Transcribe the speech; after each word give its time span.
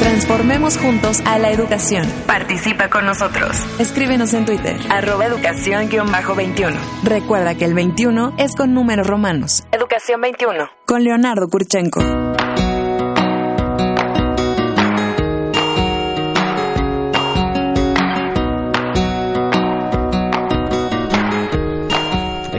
Transformemos 0.00 0.78
juntos 0.78 1.20
a 1.26 1.38
la 1.38 1.50
educación. 1.50 2.06
Participa 2.26 2.88
con 2.88 3.04
nosotros. 3.04 3.50
Escríbenos 3.78 4.32
en 4.34 4.44
Twitter. 4.46 4.76
Arroba 4.90 5.26
educación-21. 5.26 6.74
Recuerda 7.04 7.54
que 7.56 7.64
el 7.64 7.74
21 7.74 8.34
es 8.38 8.54
con 8.54 8.74
números 8.74 9.06
romanos. 9.06 9.64
Educación 9.72 10.20
21. 10.20 10.68
Con 10.86 11.04
Leonardo 11.04 11.48
Kurchenko. 11.48 12.00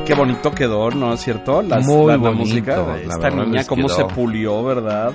Qué 0.09 0.15
bonito 0.15 0.49
quedó, 0.49 0.89
¿no 0.89 1.13
es 1.13 1.19
cierto? 1.21 1.61
Las, 1.61 1.85
Muy 1.85 2.07
la, 2.07 2.17
bonito, 2.17 2.39
música 2.39 2.81
de 2.81 3.03
esta 3.05 3.29
niña, 3.29 3.63
cómo 3.67 3.85
quedó. 3.85 3.95
se 3.95 4.05
pulió, 4.05 4.63
¿verdad? 4.63 5.11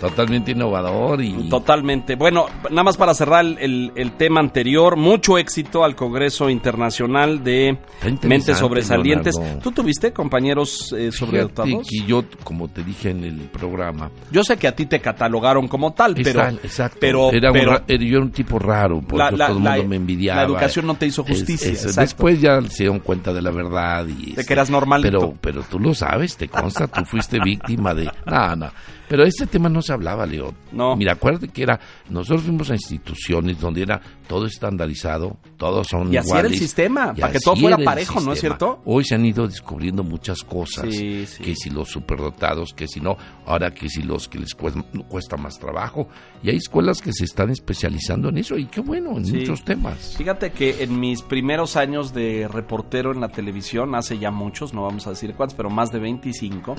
Totalmente 0.00 0.52
innovador 0.52 1.20
y 1.22 1.48
Totalmente. 1.48 2.14
Bueno, 2.14 2.46
nada 2.70 2.84
más 2.84 2.96
para 2.96 3.14
cerrar 3.14 3.44
el, 3.44 3.92
el- 3.94 4.12
tema 4.12 4.40
anterior, 4.40 4.96
mucho 4.96 5.38
éxito 5.38 5.84
al 5.84 5.94
Congreso 5.96 6.48
Internacional 6.50 7.42
de 7.44 7.78
Mentes 8.22 8.56
Sobresalientes. 8.58 9.36
Leonardo. 9.36 9.60
¿Tú 9.60 9.72
tuviste 9.72 10.12
compañeros 10.12 10.94
eh, 10.96 11.10
sobredotados? 11.12 11.86
que 11.88 12.04
yo, 12.06 12.24
como 12.44 12.68
te 12.68 12.82
dije 12.82 13.10
en 13.10 13.24
el 13.24 13.36
programa, 13.50 14.10
Yo 14.30 14.42
sé 14.44 14.56
que 14.56 14.66
a 14.68 14.74
ti 14.74 14.86
te 14.86 15.00
catalogaron 15.00 15.68
como 15.68 15.92
tal, 15.92 16.14
pero, 16.14 16.48
exacto, 16.48 16.98
pero, 17.00 17.30
era 17.32 17.48
un 17.50 17.52
pero 17.58 17.72
era- 17.76 17.84
yo 18.04 18.16
era 18.16 18.20
un 18.24 18.30
tipo 18.32 18.58
raro, 18.58 19.00
por 19.00 19.18
La- 19.18 19.28
eso 19.28 19.36
la- 19.36 19.46
todo 19.48 19.58
el 19.58 19.64
la- 19.64 19.70
mundo 19.72 19.88
me 19.88 19.96
envidiaba. 19.96 20.42
la 20.42 20.46
educación 20.48 20.86
no 20.86 20.94
te 20.94 21.06
hizo 21.06 21.24
justicia, 21.24 21.68
exacto. 21.68 22.00
después 22.00 22.40
ya 22.40 22.60
se 22.62 22.84
dieron 22.84 23.00
cuenta 23.00 23.32
de 23.32 23.42
la 23.42 23.50
verdad 23.50 24.06
y 24.06 24.26
de 24.26 24.30
este, 24.30 24.44
que 24.46 24.52
eras 24.52 24.70
normalito. 24.70 25.18
pero 25.18 25.34
pero 25.40 25.62
tú 25.62 25.78
lo 25.78 25.94
sabes, 25.94 26.36
te 26.36 26.48
consta, 26.48 26.86
tú 26.88 27.04
fuiste 27.04 27.38
víctima 27.42 27.94
de 27.94 28.10
no, 28.26 28.56
no. 28.56 28.70
Pero 29.08 29.24
este 29.24 29.46
tema 29.46 29.70
no 29.70 29.80
se 29.88 29.92
hablaba, 29.94 30.26
León. 30.26 30.54
No. 30.72 30.94
Mira, 30.96 31.12
acuérdate 31.12 31.48
que 31.48 31.62
era 31.62 31.80
nosotros 32.08 32.42
fuimos 32.42 32.70
a 32.70 32.74
instituciones 32.74 33.58
donde 33.58 33.82
era 33.82 34.00
todo 34.28 34.46
estandarizado, 34.46 35.36
todos 35.56 35.88
son 35.88 36.12
Y 36.12 36.18
así 36.18 36.30
era 36.30 36.46
el 36.46 36.54
sistema, 36.56 37.12
Y 37.16 37.20
para 37.20 37.32
que 37.32 37.40
todo 37.40 37.56
fuera 37.56 37.78
parejo, 37.78 38.20
¿no 38.20 38.32
es 38.34 38.40
cierto? 38.40 38.80
Hoy 38.84 39.04
se 39.04 39.14
han 39.14 39.24
ido 39.24 39.48
descubriendo 39.48 40.04
muchas 40.04 40.42
cosas, 40.44 40.86
Sí, 40.94 41.26
sí. 41.26 41.42
que 41.42 41.56
si 41.56 41.70
los 41.70 41.88
superdotados, 41.88 42.72
que 42.74 42.86
si 42.86 43.00
no, 43.00 43.16
ahora 43.46 43.72
que 43.72 43.88
si 43.88 44.02
los 44.02 44.28
que 44.28 44.38
les 44.38 44.54
cuesta, 44.54 44.84
cuesta 45.08 45.36
más 45.36 45.58
trabajo. 45.58 46.08
Y 46.42 46.50
hay 46.50 46.56
escuelas 46.56 47.00
que 47.02 47.12
se 47.12 47.24
están 47.24 47.50
especializando 47.50 48.28
en 48.28 48.38
eso 48.38 48.56
y 48.56 48.66
qué 48.66 48.80
bueno, 48.80 49.16
en 49.16 49.24
Sí. 49.24 49.38
muchos 49.38 49.64
temas. 49.64 50.14
Fíjate 50.16 50.52
que 50.52 50.82
en 50.84 51.00
mis 51.00 51.22
primeros 51.22 51.76
años 51.76 52.12
de 52.14 52.46
reportero 52.48 53.12
en 53.12 53.20
la 53.20 53.30
televisión, 53.30 53.94
hace 53.94 54.18
ya 54.18 54.30
muchos, 54.30 54.74
no 54.74 54.82
vamos 54.82 55.06
a 55.06 55.10
decir 55.10 55.34
cuántos, 55.34 55.56
pero 55.56 55.70
más 55.70 55.90
de 55.90 55.98
25, 55.98 56.76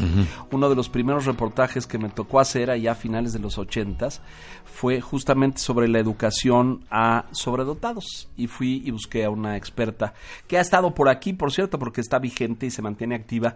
uno 0.52 0.70
de 0.70 0.76
los 0.76 0.88
primeros 0.88 1.26
reportajes 1.26 1.88
que 1.88 1.98
me 1.98 2.10
tocó 2.10 2.40
hacer 2.40 2.70
allá 2.70 2.92
a 2.92 2.96
finales 2.96 3.34
de 3.34 3.40
los 3.40 3.58
80 3.58 4.00
fue 4.66 5.02
justamente 5.02 5.58
sobre 5.60 5.88
la 5.88 6.00
educación 6.00 6.86
a 6.92 7.26
sobredotados. 7.40 8.30
Y 8.38 8.48
fui 8.48 8.82
y 8.86 8.92
busqué 8.92 9.26
a 9.26 9.30
una 9.30 9.58
experta 9.58 10.14
que 10.48 10.58
ha 10.58 10.62
estado 10.62 10.94
por 10.94 11.10
aquí, 11.10 11.34
por 11.34 11.52
cierto, 11.52 11.80
porque 11.80 12.02
está 12.02 12.20
vigente 12.20 12.66
y 12.66 12.72
se 12.72 12.82
mantiene 12.82 13.16
activa. 13.16 13.56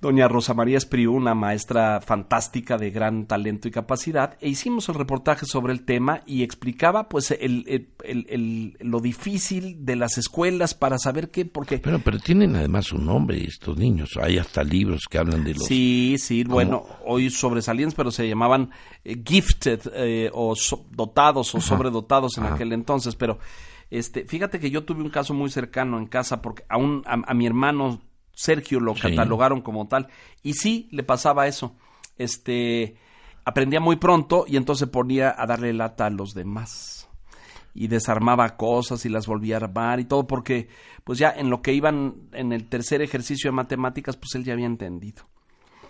Doña 0.00 0.28
Rosa 0.28 0.54
María 0.54 0.78
Espriu, 0.78 1.12
una 1.12 1.34
maestra 1.34 2.00
fantástica 2.00 2.78
de 2.78 2.90
gran 2.90 3.26
talento 3.26 3.66
y 3.66 3.72
capacidad, 3.72 4.36
e 4.40 4.48
hicimos 4.48 4.88
el 4.88 4.94
reportaje 4.94 5.44
sobre 5.44 5.72
el 5.72 5.84
tema 5.84 6.22
y 6.24 6.44
explicaba 6.44 7.08
pues 7.08 7.32
el, 7.32 7.64
el- 7.66 7.88
el- 8.04 8.26
el- 8.28 8.76
lo 8.78 9.00
difícil 9.00 9.84
de 9.84 9.96
las 9.96 10.16
escuelas 10.16 10.74
para 10.74 10.98
saber 10.98 11.30
qué, 11.30 11.44
porque 11.46 11.78
Pero, 11.78 11.98
pero 11.98 12.20
tienen 12.20 12.54
además 12.54 12.92
un 12.92 13.06
nombre 13.06 13.42
estos 13.42 13.76
niños. 13.76 14.10
Hay 14.22 14.38
hasta 14.38 14.62
libros 14.62 15.02
que 15.10 15.18
hablan 15.18 15.42
de 15.42 15.54
los... 15.54 15.64
sí, 15.64 16.14
sí, 16.18 16.44
bueno, 16.44 16.86
hoy 17.04 17.28
sobresalientes, 17.30 17.96
pero 17.96 18.12
se 18.12 18.28
llamaban 18.28 18.70
eh, 19.04 19.20
gifted 19.26 19.80
eh, 19.94 20.30
o 20.32 20.54
so- 20.54 20.86
dotados 20.92 21.52
o 21.56 21.60
sobredotados 21.60 22.38
en 22.38 22.44
Ajá. 22.44 22.54
aquel 22.54 22.72
entonces, 22.72 23.16
pero 23.16 23.40
este, 23.90 24.26
fíjate 24.26 24.60
que 24.60 24.70
yo 24.70 24.84
tuve 24.84 25.02
un 25.02 25.10
caso 25.10 25.34
muy 25.34 25.50
cercano 25.50 25.98
en 25.98 26.06
casa 26.06 26.40
porque 26.40 26.62
a, 26.68 26.76
un, 26.76 27.02
a, 27.06 27.14
a 27.26 27.34
mi 27.34 27.46
hermano 27.46 28.00
Sergio 28.38 28.78
lo 28.78 28.94
Sí. 28.94 29.00
catalogaron 29.00 29.60
como 29.62 29.88
tal 29.88 30.06
y 30.44 30.52
sí 30.52 30.88
le 30.92 31.02
pasaba 31.02 31.48
eso. 31.48 31.74
Este, 32.18 32.94
aprendía 33.44 33.80
muy 33.80 33.96
pronto 33.96 34.44
y 34.46 34.56
entonces 34.56 34.88
ponía 34.88 35.34
a 35.36 35.44
darle 35.46 35.72
lata 35.72 36.06
a 36.06 36.10
los 36.10 36.34
demás 36.34 37.08
y 37.74 37.88
desarmaba 37.88 38.56
cosas 38.56 39.04
y 39.04 39.08
las 39.08 39.26
volvía 39.26 39.56
a 39.56 39.64
armar 39.64 39.98
y 39.98 40.04
todo 40.04 40.26
porque 40.28 40.68
pues 41.02 41.18
ya 41.18 41.30
en 41.30 41.50
lo 41.50 41.62
que 41.62 41.72
iban 41.72 42.14
en 42.32 42.52
el 42.52 42.68
tercer 42.68 43.02
ejercicio 43.02 43.50
de 43.50 43.56
matemáticas 43.56 44.16
pues 44.16 44.34
él 44.36 44.44
ya 44.44 44.52
había 44.52 44.66
entendido. 44.66 45.24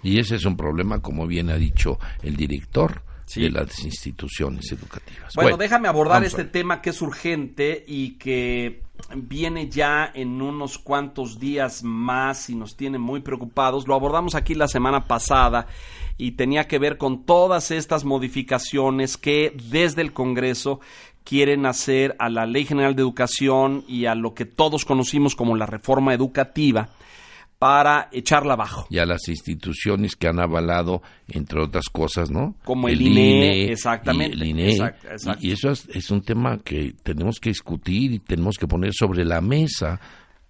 Y 0.02 0.18
ese 0.18 0.36
es 0.36 0.44
un 0.46 0.56
problema, 0.56 1.00
como 1.02 1.26
bien 1.26 1.50
ha 1.50 1.56
dicho 1.56 1.98
el 2.22 2.34
director 2.36 3.02
Sí. 3.28 3.42
de 3.42 3.50
las 3.50 3.78
instituciones 3.84 4.72
educativas. 4.72 5.34
Bueno, 5.34 5.58
déjame 5.58 5.86
abordar 5.86 6.24
este 6.24 6.44
tema 6.44 6.80
que 6.80 6.90
es 6.90 7.02
urgente 7.02 7.84
y 7.86 8.12
que 8.12 8.82
viene 9.14 9.68
ya 9.68 10.10
en 10.14 10.40
unos 10.40 10.78
cuantos 10.78 11.38
días 11.38 11.82
más 11.82 12.48
y 12.48 12.54
nos 12.54 12.74
tiene 12.74 12.98
muy 12.98 13.20
preocupados. 13.20 13.86
Lo 13.86 13.94
abordamos 13.94 14.34
aquí 14.34 14.54
la 14.54 14.66
semana 14.66 15.06
pasada 15.06 15.66
y 16.16 16.32
tenía 16.32 16.66
que 16.66 16.78
ver 16.78 16.96
con 16.96 17.24
todas 17.24 17.70
estas 17.70 18.04
modificaciones 18.04 19.18
que 19.18 19.54
desde 19.70 20.00
el 20.00 20.14
Congreso 20.14 20.80
quieren 21.22 21.66
hacer 21.66 22.16
a 22.18 22.30
la 22.30 22.46
Ley 22.46 22.64
General 22.64 22.96
de 22.96 23.02
Educación 23.02 23.84
y 23.86 24.06
a 24.06 24.14
lo 24.14 24.32
que 24.32 24.46
todos 24.46 24.86
conocimos 24.86 25.36
como 25.36 25.54
la 25.54 25.66
reforma 25.66 26.14
educativa 26.14 26.88
para 27.58 28.08
echarla 28.12 28.54
abajo. 28.54 28.86
Y 28.90 28.98
a 28.98 29.06
las 29.06 29.28
instituciones 29.28 30.14
que 30.14 30.28
han 30.28 30.40
avalado, 30.40 31.02
entre 31.28 31.60
otras 31.60 31.86
cosas, 31.90 32.30
¿no? 32.30 32.54
Como 32.64 32.88
el 32.88 33.00
INE, 33.00 33.56
y 33.56 33.62
exactamente, 33.70 34.36
el 34.36 34.44
INE. 34.44 34.70
exacto, 34.70 35.08
exacto. 35.10 35.40
Y, 35.42 35.48
y 35.48 35.52
eso 35.52 35.70
es, 35.70 35.88
es 35.88 36.10
un 36.10 36.22
tema 36.22 36.58
que 36.58 36.94
tenemos 37.02 37.40
que 37.40 37.50
discutir 37.50 38.12
y 38.12 38.18
tenemos 38.20 38.56
que 38.56 38.68
poner 38.68 38.92
sobre 38.94 39.24
la 39.24 39.40
mesa. 39.40 40.00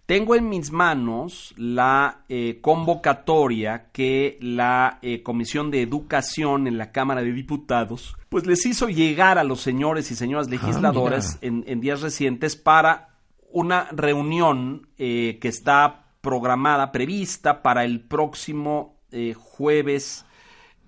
Tengo 0.09 0.35
en 0.35 0.49
mis 0.49 0.71
manos 0.71 1.55
la 1.59 2.25
eh, 2.31 2.61
convocatoria 2.63 3.89
que 3.93 4.39
la 4.41 4.99
eh, 5.03 5.23
Comisión 5.23 5.71
de 5.71 5.83
Educación 5.83 6.67
en 6.67 6.79
la 6.79 6.93
Cámara 6.93 7.23
de 7.23 7.31
Diputados 7.31 8.17
pues 8.31 8.47
les 8.47 8.65
hizo 8.65 8.89
llegar 8.89 9.39
a 9.39 9.45
los 9.45 9.61
señores 9.61 10.11
y 10.11 10.15
señoras 10.15 10.49
legisladores 10.49 11.37
en, 11.43 11.63
en 11.67 11.81
días 11.81 12.01
recientes 12.01 12.57
para 12.57 13.09
una 13.51 13.89
reunión 13.93 14.89
eh, 14.97 15.39
que 15.43 15.49
está 15.49 16.08
programada, 16.29 16.93
prevista 16.93 17.63
para 17.63 17.85
el 17.87 18.01
próximo 18.03 18.97
eh, 19.13 19.33
jueves 19.35 20.27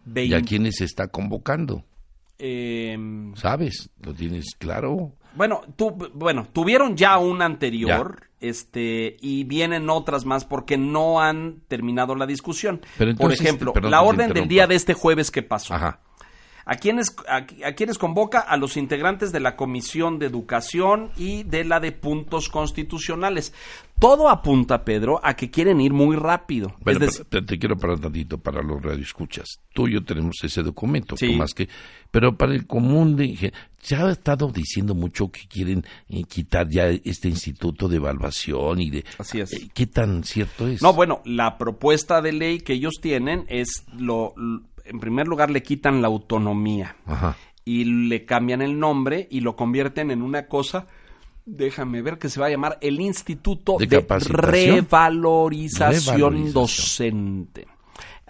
¿Y 0.06 0.10
20. 0.12 0.36
a 0.36 0.42
quiénes 0.42 0.74
se 0.76 0.84
está 0.84 1.08
convocando? 1.08 1.82
em, 2.38 3.34
¿Sabes? 3.36 3.88
¿Lo 4.02 4.12
tienes 4.12 4.54
claro? 4.58 5.14
Bueno, 5.34 5.62
tu- 5.76 6.10
bueno, 6.14 6.46
tuvieron 6.52 6.94
ya 6.96 7.16
una 7.18 7.46
anterior, 7.46 8.28
este, 8.40 9.16
y 9.22 9.44
vienen 9.44 9.88
otras 9.88 10.26
más 10.26 10.44
porque 10.44 10.76
no 10.76 11.20
han 11.22 11.62
terminado 11.68 12.14
la 12.16 12.26
discusión. 12.26 12.80
Pero 12.98 13.14
Por 13.14 13.32
ejemplo, 13.32 13.72
perdón 13.72 13.90
la 13.90 14.02
orden 14.02 14.32
del 14.34 14.46
día 14.48 14.66
de 14.66 14.74
este 14.74 14.92
jueves 14.94 15.30
que 15.30 15.42
pasó. 15.42 15.72
Ajá. 15.74 16.00
¿A 16.72 16.76
quienes, 16.76 17.16
a, 17.28 17.38
a 17.66 17.72
quienes 17.74 17.98
convoca? 17.98 18.38
A 18.38 18.56
los 18.56 18.76
integrantes 18.76 19.32
de 19.32 19.40
la 19.40 19.56
Comisión 19.56 20.20
de 20.20 20.26
Educación 20.26 21.10
y 21.16 21.42
de 21.42 21.64
la 21.64 21.80
de 21.80 21.90
Puntos 21.90 22.48
Constitucionales. 22.48 23.52
Todo 23.98 24.28
apunta, 24.30 24.84
Pedro, 24.84 25.18
a 25.22 25.34
que 25.34 25.50
quieren 25.50 25.80
ir 25.80 25.92
muy 25.92 26.14
rápido. 26.14 26.74
Bueno, 26.80 27.00
Es 27.00 27.06
decir, 27.10 27.26
pero 27.28 27.44
te, 27.44 27.54
te 27.54 27.58
quiero 27.58 27.76
parar 27.76 27.98
tantito 27.98 28.38
para 28.38 28.62
los 28.62 28.80
radioescuchas. 28.80 29.46
Tú 29.74 29.88
y 29.88 29.94
yo 29.94 30.04
tenemos 30.04 30.36
ese 30.44 30.62
documento, 30.62 31.16
Sí. 31.16 31.34
más 31.34 31.52
que, 31.54 31.68
pero 32.12 32.36
para 32.36 32.54
el 32.54 32.66
común 32.68 33.16
de 33.16 33.52
se 33.82 33.96
ha 33.96 34.08
estado 34.08 34.48
diciendo 34.52 34.94
mucho 34.94 35.28
que 35.28 35.48
quieren 35.48 35.84
eh, 36.08 36.22
quitar 36.22 36.68
ya 36.68 36.86
este 36.88 37.28
instituto 37.28 37.88
de 37.88 37.96
evaluación 37.96 38.80
y 38.80 38.90
de 38.90 39.04
Así 39.18 39.40
es. 39.40 39.52
eh, 39.54 39.68
qué 39.74 39.86
tan 39.88 40.22
cierto 40.22 40.68
es. 40.68 40.80
No, 40.82 40.92
bueno, 40.92 41.20
la 41.24 41.58
propuesta 41.58 42.22
de 42.22 42.32
ley 42.32 42.60
que 42.60 42.74
ellos 42.74 43.00
tienen 43.02 43.44
es 43.48 43.84
lo, 43.98 44.34
en 44.90 45.00
primer 45.00 45.26
lugar 45.28 45.50
le 45.50 45.62
quitan 45.62 46.02
la 46.02 46.08
autonomía 46.08 46.96
Ajá. 47.06 47.36
y 47.64 47.84
le 48.08 48.24
cambian 48.26 48.60
el 48.60 48.78
nombre 48.78 49.26
y 49.30 49.40
lo 49.40 49.56
convierten 49.56 50.10
en 50.10 50.20
una 50.22 50.46
cosa 50.46 50.86
déjame 51.46 52.02
ver 52.02 52.18
que 52.18 52.28
se 52.28 52.38
va 52.40 52.46
a 52.46 52.50
llamar 52.50 52.78
el 52.80 53.00
Instituto 53.00 53.76
¿De? 53.78 53.86
Revalorización, 54.18 56.16
Revalorización. 56.16 56.52
Docente. 56.52 57.66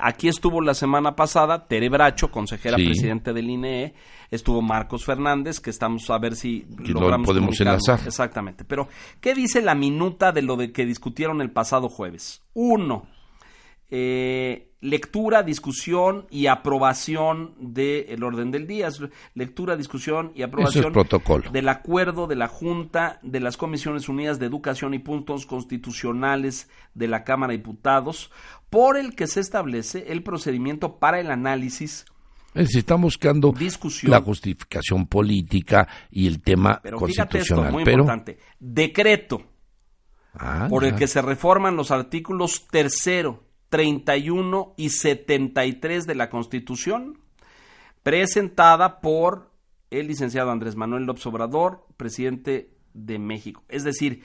Aquí 0.03 0.29
estuvo 0.29 0.63
la 0.63 0.73
semana 0.73 1.15
pasada 1.15 1.67
Tere 1.67 1.91
Bracho, 1.91 2.31
consejera 2.31 2.79
Sí. 2.79 2.87
presidente 2.87 3.35
del 3.35 3.51
INE, 3.51 3.93
estuvo 4.31 4.63
Marcos 4.63 5.05
Fernández, 5.05 5.61
que 5.61 5.69
estamos 5.69 6.09
a 6.09 6.19
ver 6.19 6.37
si 6.37 6.61
Que 6.63 6.93
lo 6.93 7.01
logramos 7.01 7.27
podemos 7.27 7.49
comunicarlo. 7.59 7.73
enlazar. 7.73 8.07
Exactamente. 8.07 8.65
Pero, 8.65 8.89
¿qué 9.21 9.35
dice 9.35 9.61
la 9.61 9.75
minuta 9.75 10.33
de 10.33 10.41
lo 10.41 10.57
de 10.57 10.73
que 10.73 10.87
discutieron 10.87 11.43
el 11.43 11.51
pasado 11.51 11.91
jueves? 11.91 12.41
Uno, 12.55 13.07
eh, 13.91 14.70
lectura, 14.81 15.43
discusión 15.43 16.27
y 16.31 16.47
aprobación 16.47 17.55
del 17.59 18.23
orden 18.23 18.51
del 18.51 18.67
día. 18.67 18.89
Es 18.89 19.01
Lectura, 19.35 19.77
discusión 19.77 20.33
y 20.35 20.43
aprobación 20.43 20.93
protocolo. 20.93 21.51
del 21.51 21.69
acuerdo 21.69 22.27
de 22.27 22.37
la 22.37 22.49
Junta 22.49 23.19
de 23.23 23.41
las 23.41 23.57
Comisiones 23.57 24.09
Unidas 24.09 24.39
de 24.39 24.47
Educación 24.47 24.95
y 24.95 24.99
Puntos 24.99 25.45
Constitucionales 25.47 26.69
de 26.95 27.09
la 27.09 27.25
Cámara 27.25 27.53
de 27.53 27.59
Diputados, 27.59 28.31
por 28.71 28.97
el 28.97 29.15
que 29.15 29.27
se 29.27 29.41
establece 29.41 30.07
el 30.13 30.23
procedimiento 30.23 30.99
para 30.99 31.21
el 31.21 31.31
análisis 31.31 32.07
Es 32.55 32.67
decir, 32.69 32.79
están 32.81 33.01
buscando 33.03 33.53
Discusión. 33.53 34.11
la 34.13 34.21
justificación 34.23 35.07
política 35.07 35.87
y 36.11 36.27
el 36.27 36.41
tema 36.43 36.81
Pero 36.83 36.99
fíjate 37.01 37.39
esto, 37.39 37.57
constitucional. 37.57 37.73
muy 37.73 37.85
pero, 37.85 38.03
importante. 38.05 38.39
Decreto 38.59 39.47
Ah, 40.33 40.69
por 40.71 40.85
el 40.85 40.95
que 40.95 41.09
se 41.09 41.21
reforman 41.23 41.75
los 41.75 41.91
artículos 41.91 42.69
tercero, 42.69 43.43
31 43.71 44.75
y 44.77 44.91
73 44.91 46.07
de 46.07 46.15
la 46.15 46.29
Constitución, 46.29 47.19
presentada 48.03 49.01
por 49.01 49.51
el 49.91 50.09
licenciado 50.09 50.51
Andrés 50.51 50.77
Manuel 50.77 51.05
López 51.05 51.25
Obrador, 51.27 51.87
presidente 51.97 52.71
de 52.95 53.19
México. 53.19 53.63
Es 53.69 53.85
decir, 53.85 54.23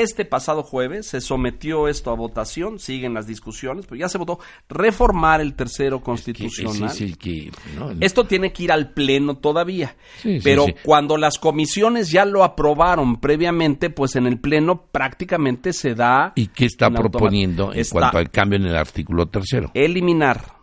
este 0.00 0.24
pasado 0.24 0.62
jueves 0.62 1.06
se 1.06 1.20
sometió 1.20 1.88
esto 1.88 2.10
a 2.10 2.14
votación, 2.14 2.78
siguen 2.78 3.14
las 3.14 3.26
discusiones, 3.26 3.86
pero 3.86 3.98
ya 3.98 4.08
se 4.08 4.18
votó 4.18 4.38
reformar 4.68 5.40
el 5.40 5.54
tercero 5.54 6.00
constitucional. 6.00 6.90
es 6.90 7.16
que, 7.16 7.50
¿no? 7.76 7.90
Esto 8.00 8.24
tiene 8.26 8.52
que 8.52 8.64
ir 8.64 8.72
al 8.72 8.92
pleno 8.92 9.36
todavía. 9.36 9.96
Sí, 10.20 10.38
pero 10.42 10.64
sí. 10.66 10.74
cuando 10.82 11.16
las 11.16 11.38
comisiones 11.38 12.10
ya 12.10 12.24
lo 12.24 12.44
aprobaron 12.44 13.20
previamente, 13.20 13.90
pues 13.90 14.16
en 14.16 14.26
el 14.26 14.38
pleno 14.40 14.86
prácticamente 14.90 15.72
se 15.72 15.94
da 15.94 16.32
¿Y 16.36 16.48
qué 16.48 16.66
está 16.66 16.86
en 16.86 16.94
proponiendo 16.94 17.72
en 17.72 17.80
Está 17.80 17.98
cuanto 18.00 18.18
al 18.18 18.30
cambio 18.30 18.58
en 18.58 18.66
el 18.66 18.76
artículo 18.76 19.26
tercero? 19.26 19.70
eliminar 19.74 20.54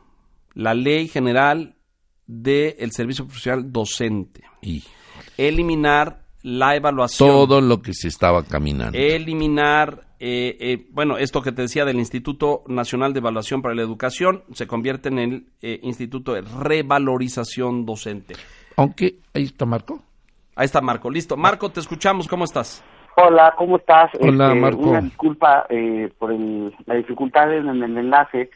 la 0.53 0.73
ley 0.73 1.07
general 1.07 1.75
del 2.27 2.91
servicio 2.91 3.25
profesional 3.25 3.71
docente, 3.71 4.41
Y 4.61 4.83
eliminar 5.37 6.25
la 6.44 6.75
evaluación, 6.75 7.30
todo 7.30 7.62
lo 7.62 7.81
que 7.81 7.94
se 7.94 8.07
estaba 8.07 8.44
caminando. 8.44 8.97
eliminar, 8.97 10.01
eh, 10.19 10.57
eh, 10.59 10.88
bueno, 10.91 11.18
esto 11.18 11.41
que 11.41 11.51
te 11.51 11.63
decía 11.63 11.86
del 11.86 11.97
Instituto 12.00 12.63
Nacional 12.68 13.13
de 13.13 13.19
Evaluación 13.19 13.62
para 13.62 13.75
la 13.75 13.81
Educación, 13.81 14.44
se 14.53 14.68
convierte 14.68 15.09
en 15.09 15.19
el 15.19 15.45
eh, 15.62 15.80
Instituto 15.83 16.33
de 16.33 16.41
Revalorización 16.41 17.86
Docente. 17.86 18.36
Aunque, 18.77 19.15
ahí 19.33 19.44
está 19.44 19.65
Marco. 19.65 20.01
Ahí 20.56 20.65
está 20.65 20.81
Marco, 20.81 21.09
listo. 21.09 21.36
Marco, 21.38 21.69
te 21.69 21.80
escuchamos, 21.80 22.27
¿cómo 22.27 22.44
estás? 22.45 22.83
Hola, 23.18 23.53
¿cómo 23.57 23.77
estás? 23.77 24.12
Hola, 24.19 24.47
Este, 24.47 24.59
Marco. 24.59 24.81
Una 24.89 25.01
disculpa 25.01 25.65
eh, 25.69 26.09
por 26.18 26.31
el- 26.31 26.74
la 26.86 26.95
dificultad 26.95 27.53
en, 27.53 27.68
en 27.68 27.83
el 27.83 27.97
enlace. 27.97 28.50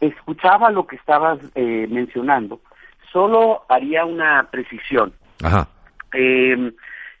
Escuchaba 0.00 0.70
lo 0.70 0.86
que 0.86 0.96
estabas 0.96 1.38
eh, 1.54 1.86
mencionando. 1.90 2.60
Solo 3.12 3.62
haría 3.68 4.04
una 4.04 4.48
precisión. 4.50 5.12
Ajá. 5.42 5.68
Eh, 6.14 6.72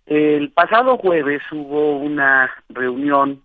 el 0.08 0.50
pasado 0.50 0.96
jueves 0.96 1.42
hubo 1.52 1.98
una 1.98 2.50
reunión 2.68 3.42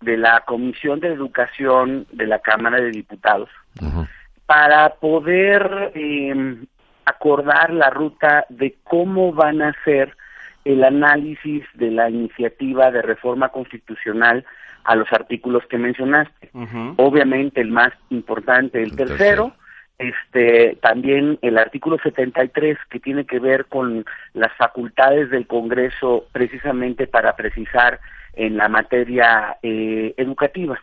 de 0.00 0.16
la 0.16 0.40
Comisión 0.46 1.00
de 1.00 1.08
Educación 1.08 2.06
de 2.12 2.26
la 2.26 2.40
Cámara 2.40 2.80
de 2.80 2.90
Diputados 2.90 3.48
para 4.46 4.94
poder 4.94 5.92
eh, 5.94 6.56
acordar 7.04 7.72
la 7.72 7.90
ruta 7.90 8.46
de 8.48 8.76
cómo 8.84 9.32
van 9.32 9.62
a 9.62 9.74
ser 9.84 10.16
el 10.64 10.84
análisis 10.84 11.64
de 11.74 11.90
la 11.90 12.10
iniciativa 12.10 12.90
de 12.90 13.02
reforma 13.02 13.48
constitucional 13.50 14.44
a 14.84 14.96
los 14.96 15.10
artículos 15.12 15.64
que 15.66 15.78
mencionaste. 15.78 16.50
Obviamente 16.96 17.60
el 17.60 17.70
más 17.70 17.92
importante, 18.10 18.82
el 18.82 18.90
El 18.90 18.96
tercero, 18.96 19.16
tercero. 19.16 19.52
Este 20.00 20.78
también 20.80 21.38
el 21.42 21.58
artículo 21.58 21.98
73 22.02 22.78
que 22.88 23.00
tiene 23.00 23.26
que 23.26 23.38
ver 23.38 23.66
con 23.66 24.04
las 24.32 24.52
facultades 24.56 25.30
del 25.30 25.46
Congreso 25.46 26.24
precisamente 26.32 27.06
para 27.06 27.36
precisar 27.36 28.00
en 28.34 28.56
la 28.56 28.68
materia 28.68 29.56
eh, 29.62 30.14
educativa. 30.16 30.80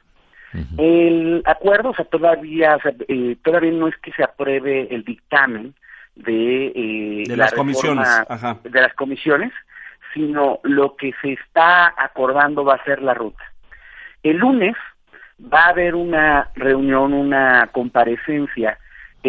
El 0.77 1.43
acuerdo, 1.45 1.89
o 1.89 1.93
sea, 1.93 2.05
todavía, 2.05 2.77
o 2.77 2.81
sea, 2.81 2.93
eh, 3.07 3.35
todavía 3.43 3.71
no 3.71 3.87
es 3.87 3.97
que 3.97 4.11
se 4.13 4.23
apruebe 4.23 4.87
el 4.89 5.03
dictamen 5.03 5.75
de, 6.15 6.67
eh, 6.67 7.23
De 7.27 7.37
la 7.37 7.45
las 7.45 7.53
comisiones, 7.53 8.07
ajá. 8.27 8.57
de 8.63 8.81
las 8.81 8.93
comisiones, 8.93 9.51
sino 10.13 10.59
lo 10.63 10.95
que 10.95 11.13
se 11.21 11.33
está 11.33 11.93
acordando 11.95 12.63
va 12.63 12.75
a 12.75 12.83
ser 12.85 13.03
la 13.03 13.13
ruta. 13.13 13.43
El 14.23 14.37
lunes 14.37 14.75
va 15.41 15.65
a 15.65 15.69
haber 15.69 15.93
una 15.93 16.49
reunión, 16.55 17.13
una 17.13 17.69
comparecencia 17.71 18.79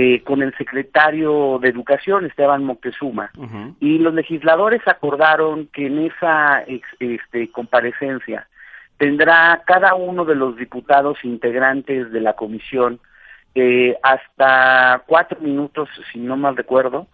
eh, 0.01 0.23
con 0.23 0.43
el 0.43 0.57
secretario 0.57 1.59
de 1.61 1.71
Educación, 1.71 2.25
Esteban 2.25 2.63
Moctezuma, 2.63 3.33
y 3.81 3.99
los 3.99 4.15
legisladores 4.15 4.81
acordaron 4.87 5.67
que 5.73 5.89
en 5.89 5.99
esa 6.07 6.63
este, 7.01 7.51
comparecencia 7.51 8.47
tendrá 8.97 9.61
cada 9.67 9.97
uno 9.97 10.25
de 10.25 10.37
los 10.37 10.57
diputados 10.57 11.19
integrantes 11.25 12.13
de 12.13 12.21
la 12.21 12.35
comisión 12.35 13.01
eh, 13.57 13.97
hasta 14.05 15.03
cuatro 15.05 15.41
minutos, 15.41 15.89
si 16.13 16.21
no 16.21 16.37
mal 16.37 16.57
recuerdo, 16.57 17.09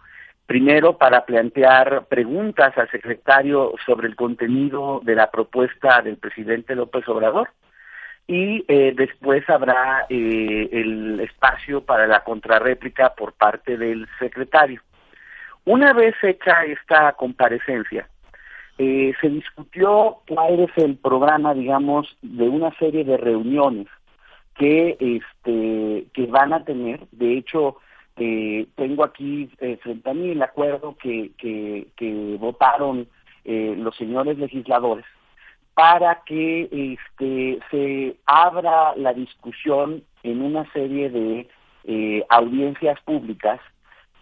primero 0.45 0.99
para 0.99 1.25
plantear 1.25 2.05
preguntas 2.05 2.77
al 2.77 2.91
secretario 2.91 3.73
sobre 3.83 4.07
el 4.07 4.15
contenido 4.15 5.01
de 5.03 5.15
la 5.15 5.31
propuesta 5.31 6.03
del 6.03 6.17
presidente 6.17 6.75
López 6.75 7.07
Obrador 7.07 7.49
y 8.27 8.65
eh, 8.67 8.93
después 8.95 9.47
habrá 9.49 10.05
eh, 10.09 10.69
el 10.71 11.19
espacio 11.19 11.81
para 11.81 12.07
la 12.07 12.23
contrarréplica 12.23 13.13
por 13.13 13.33
parte 13.33 13.77
del 13.77 14.07
secretario. 14.19 14.81
Una 15.65 15.93
vez 15.93 16.15
hecha 16.23 16.63
esta 16.65 17.13
comparecencia, 17.13 18.07
eh, 18.77 19.13
se 19.21 19.29
discutió 19.29 20.17
cuál 20.27 20.59
es 20.59 20.71
el 20.77 20.97
programa, 20.97 21.53
digamos, 21.53 22.17
de 22.21 22.49
una 22.49 22.71
serie 22.77 23.03
de 23.03 23.17
reuniones 23.17 23.87
que, 24.55 24.97
este, 24.99 26.07
que 26.13 26.25
van 26.27 26.53
a 26.53 26.63
tener. 26.63 27.07
De 27.11 27.37
hecho, 27.37 27.77
eh, 28.17 28.67
tengo 28.75 29.03
aquí 29.03 29.49
eh, 29.59 29.77
frente 29.81 30.09
a 30.09 30.13
mí 30.13 30.31
el 30.31 30.41
acuerdo 30.41 30.95
que, 31.01 31.31
que, 31.37 31.87
que 31.95 32.37
votaron 32.39 33.07
eh, 33.43 33.75
los 33.77 33.95
señores 33.95 34.37
legisladores 34.37 35.05
para 35.75 36.23
que 36.25 36.69
este, 36.71 37.59
se 37.69 38.15
abra 38.25 38.95
la 38.95 39.13
discusión 39.13 40.03
en 40.23 40.41
una 40.41 40.71
serie 40.71 41.09
de 41.09 41.47
eh, 41.83 42.25
audiencias 42.29 42.99
públicas 43.01 43.59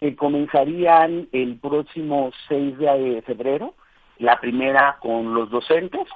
que 0.00 0.16
comenzarían 0.16 1.28
el 1.32 1.56
próximo 1.56 2.30
6 2.48 2.76
de 2.76 3.22
febrero, 3.24 3.74
la 4.18 4.38
primera 4.40 4.98
con 5.00 5.32
los 5.32 5.48
docentes, 5.48 6.06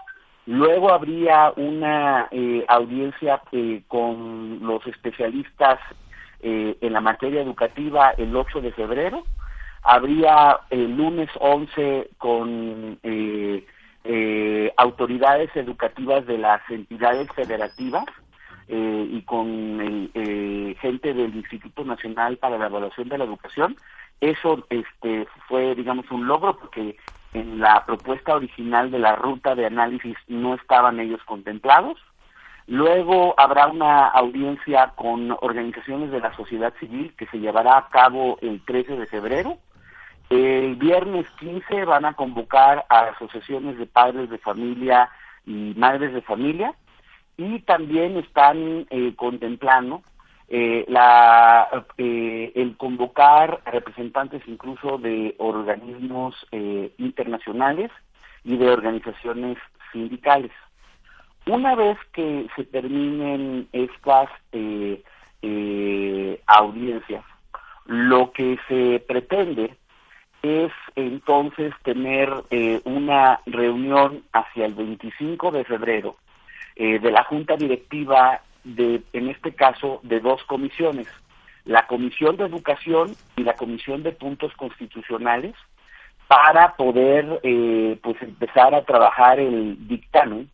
luego 0.46 0.92
habría 0.92 1.52
una 1.56 2.28
eh, 2.30 2.64
audiencia 2.68 3.40
eh, 3.52 3.82
con 3.88 4.58
los 4.60 4.86
especialistas 4.86 5.78
eh, 6.40 6.76
en 6.80 6.92
la 6.92 7.00
materia 7.00 7.40
educativa 7.40 8.10
el 8.18 8.34
8 8.36 8.60
de 8.60 8.72
febrero, 8.72 9.24
habría 9.82 10.60
el 10.70 10.96
lunes 10.96 11.30
11 11.38 12.10
con 12.18 12.98
eh, 14.10 14.72
autoridades 14.78 15.54
educativas 15.54 16.24
de 16.24 16.38
las 16.38 16.62
entidades 16.70 17.28
federativas 17.34 18.06
eh, 18.66 19.06
y 19.10 19.20
con 19.20 19.46
el, 19.46 20.10
eh, 20.14 20.74
gente 20.80 21.12
del 21.12 21.36
Instituto 21.36 21.84
Nacional 21.84 22.38
para 22.38 22.56
la 22.56 22.68
Evaluación 22.68 23.10
de 23.10 23.18
la 23.18 23.24
Educación. 23.24 23.76
Eso 24.18 24.66
este, 24.70 25.26
fue, 25.46 25.74
digamos, 25.74 26.10
un 26.10 26.26
logro 26.26 26.56
porque 26.58 26.96
en 27.34 27.60
la 27.60 27.84
propuesta 27.84 28.34
original 28.34 28.90
de 28.90 28.98
la 28.98 29.14
ruta 29.14 29.54
de 29.54 29.66
análisis 29.66 30.16
no 30.26 30.54
estaban 30.54 31.00
ellos 31.00 31.20
contemplados. 31.26 31.98
Luego 32.66 33.34
habrá 33.36 33.66
una 33.66 34.08
audiencia 34.08 34.92
con 34.96 35.32
organizaciones 35.42 36.10
de 36.10 36.20
la 36.20 36.34
sociedad 36.34 36.72
civil 36.80 37.12
que 37.18 37.26
se 37.26 37.40
llevará 37.40 37.76
a 37.76 37.88
cabo 37.90 38.38
el 38.40 38.64
13 38.64 38.96
de 38.96 39.06
febrero. 39.06 39.58
El 40.30 40.76
viernes 40.76 41.26
15 41.40 41.84
van 41.84 42.04
a 42.04 42.14
convocar 42.14 42.84
a 42.88 43.00
asociaciones 43.08 43.78
de 43.78 43.86
padres 43.86 44.28
de 44.28 44.38
familia 44.38 45.08
y 45.46 45.74
madres 45.76 46.12
de 46.12 46.20
familia 46.20 46.74
y 47.36 47.60
también 47.60 48.16
están 48.18 48.86
eh, 48.90 49.14
contemplando 49.16 50.02
eh, 50.50 50.86
la, 50.88 51.68
eh, 51.98 52.52
el 52.54 52.76
convocar 52.78 53.60
a 53.66 53.70
representantes 53.70 54.42
incluso 54.46 54.96
de 54.96 55.34
organismos 55.38 56.34
eh, 56.52 56.90
internacionales 56.96 57.90
y 58.44 58.56
de 58.56 58.70
organizaciones 58.70 59.58
sindicales. 59.92 60.52
Una 61.46 61.74
vez 61.74 61.98
que 62.12 62.46
se 62.56 62.64
terminen 62.64 63.68
estas 63.72 64.30
eh, 64.52 65.02
audiencias, 66.46 67.24
lo 67.84 68.32
que 68.32 68.58
se 68.68 69.04
pretende 69.06 69.76
es 70.42 70.72
entonces 70.96 71.72
tener 71.82 72.32
eh, 72.50 72.80
una 72.84 73.40
reunión 73.46 74.22
hacia 74.32 74.66
el 74.66 74.74
25 74.74 75.50
de 75.50 75.64
febrero 75.64 76.16
eh, 76.76 76.98
de 76.98 77.10
la 77.10 77.24
Junta 77.24 77.56
Directiva 77.56 78.40
de, 78.64 79.02
en 79.12 79.28
este 79.28 79.54
caso, 79.54 80.00
de 80.02 80.20
dos 80.20 80.42
comisiones, 80.44 81.06
la 81.64 81.86
Comisión 81.86 82.36
de 82.36 82.44
Educación 82.44 83.16
y 83.36 83.42
la 83.42 83.56
Comisión 83.56 84.02
de 84.02 84.12
Puntos 84.12 84.52
Constitucionales, 84.54 85.54
para 86.28 86.76
poder 86.76 87.40
eh, 87.42 87.98
pues 88.02 88.20
empezar 88.22 88.74
a 88.74 88.84
trabajar 88.84 89.40
el 89.40 89.88
dictamen 89.88 90.50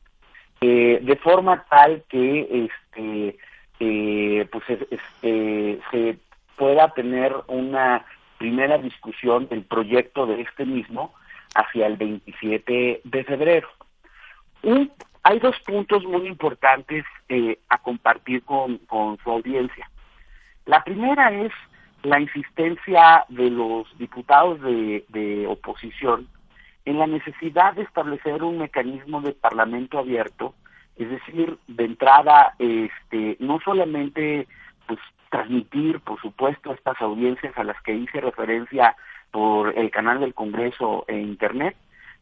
eh, 0.61 1.01
de 1.03 1.17
forma 1.17 1.65
tal 1.69 2.05
que 2.09 2.69
este 2.69 3.37
eh, 3.81 4.47
pues 4.53 4.63
es- 4.71 4.87
es- 4.93 5.01
eh, 5.23 5.81
se 5.91 6.17
pueda 6.57 6.89
tener 6.95 7.35
una 7.49 8.05
primera 8.45 8.77
discusión 8.77 9.49
del 9.49 9.63
proyecto 9.63 10.27
de 10.27 10.43
este 10.43 10.67
mismo 10.67 11.15
hacia 11.55 11.87
el 11.87 11.97
27 11.97 13.01
de 13.03 13.25
febrero. 13.25 13.69
hay 15.23 15.39
dos 15.39 15.57
puntos 15.65 16.05
muy 16.05 16.27
importantes 16.27 17.07
eh, 17.31 17.59
a 17.71 17.79
compartir 17.79 18.43
con, 18.43 18.81
su 19.23 19.31
audiencia. 19.31 19.89
La 20.67 20.85
primera 20.85 21.33
es 21.33 21.53
la 22.03 22.21
insistencia 22.21 23.25
de 23.31 23.49
los 23.49 23.87
diputados 23.97 24.61
de, 24.61 25.07
de 25.09 25.47
oposición 25.47 26.29
en 26.85 26.99
la 26.99 27.07
necesidad 27.07 27.73
de 27.73 27.85
establecer 27.85 28.43
un 28.43 28.59
mecanismo 28.59 29.23
de 29.23 29.33
parlamento 29.33 29.99
abierto, 29.99 30.55
es 30.97 31.09
decir, 31.09 31.57
de 31.67 31.85
entrada, 31.87 32.57
este, 32.59 33.39
no 33.41 33.59
solamente 33.65 34.47
pues 34.87 35.01
transmitir, 35.35 35.99
por 35.99 36.21
supuesto, 36.21 36.73
estas 36.73 37.01
audiencias 37.01 37.59
a 37.59 37.65
las 37.65 37.81
que 37.83 37.93
hice 37.93 38.21
referencia 38.21 38.95
por 39.33 39.77
el 39.77 39.91
canal 39.91 40.21
del 40.21 40.33
Congreso 40.33 41.05
e 41.09 41.19
Internet, 41.19 41.75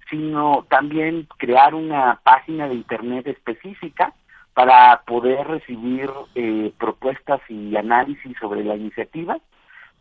sino 0.09 0.65
también 0.71 1.29
crear 1.37 1.75
una 1.75 2.21
página 2.25 2.69
de 2.69 2.75
Internet 2.75 3.27
específica 3.27 4.15
para 4.55 5.03
poder 5.07 5.47
recibir 5.47 6.09
eh, 6.35 6.73
propuestas 6.79 7.43
y 7.51 7.77
análisis 7.77 8.35
sobre 8.41 8.65
la 8.65 8.77
iniciativa, 8.77 9.37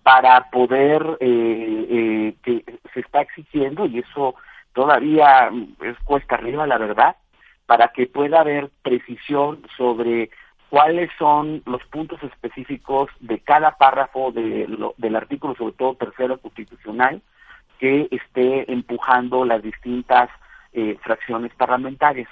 para 0.04 0.50
poder, 0.50 1.18
eh, 1.20 1.88
eh, 1.90 2.36
que 2.44 2.64
se 2.94 3.02
está 3.02 3.24
exigiendo, 3.24 3.88
y 3.88 4.00
eso 4.00 4.36
todavía 4.72 5.52
es 5.82 5.98
cuesta 6.06 6.36
arriba, 6.36 6.66
la 6.66 6.78
verdad, 6.78 7.18
para 7.66 7.90
que 7.90 8.08
pueda 8.08 8.40
haber 8.40 8.70
precisión 8.84 9.64
sobre 9.76 10.30
cuáles 10.72 11.10
son 11.20 11.62
los 11.66 11.84
puntos 11.88 12.24
específicos 12.24 13.10
de 13.20 13.40
cada 13.40 13.72
párrafo 13.72 14.32
del 14.32 15.16
artículo, 15.18 15.54
sobre 15.56 15.74
todo 15.74 15.96
tercero 15.96 16.38
constitucional, 16.38 17.22
que 17.78 18.08
esté 18.10 18.72
empujando 18.72 19.44
las 19.44 19.62
distintas 19.62 20.30
eh, 20.72 20.98
fracciones 21.04 21.54
parlamentarias. 21.56 22.30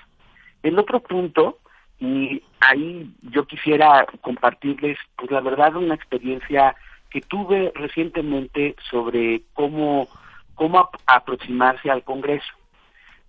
El 0.63 0.79
otro 0.79 1.01
punto, 1.01 1.57
y 1.99 2.41
ahí 2.61 3.13
yo 3.23 3.45
quisiera 3.45 4.07
compartirles, 4.21 4.97
pues 5.17 5.31
la 5.31 5.41
verdad, 5.41 5.75
una 5.75 5.95
experiencia 5.95 6.77
que 7.09 7.19
tuve 7.19 7.73
recientemente 7.75 8.73
sobre 8.89 9.41
cómo, 9.53 10.07
cómo 10.55 10.89
aproximarse 11.07 11.91
al 11.91 12.05
Congreso. 12.05 12.53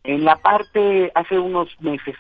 En 0.04 0.24
la 0.24 0.36
parte, 0.36 1.10
hace 1.16 1.36
unos 1.36 1.68
meses, 1.80 2.14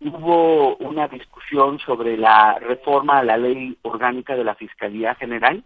hubo 0.00 0.76
una 0.76 1.08
discusión 1.08 1.78
sobre 1.80 2.16
la 2.16 2.58
reforma 2.58 3.18
a 3.18 3.24
la 3.24 3.36
ley 3.36 3.76
orgánica 3.82 4.34
de 4.34 4.44
la 4.44 4.54
Fiscalía 4.54 5.14
General 5.14 5.62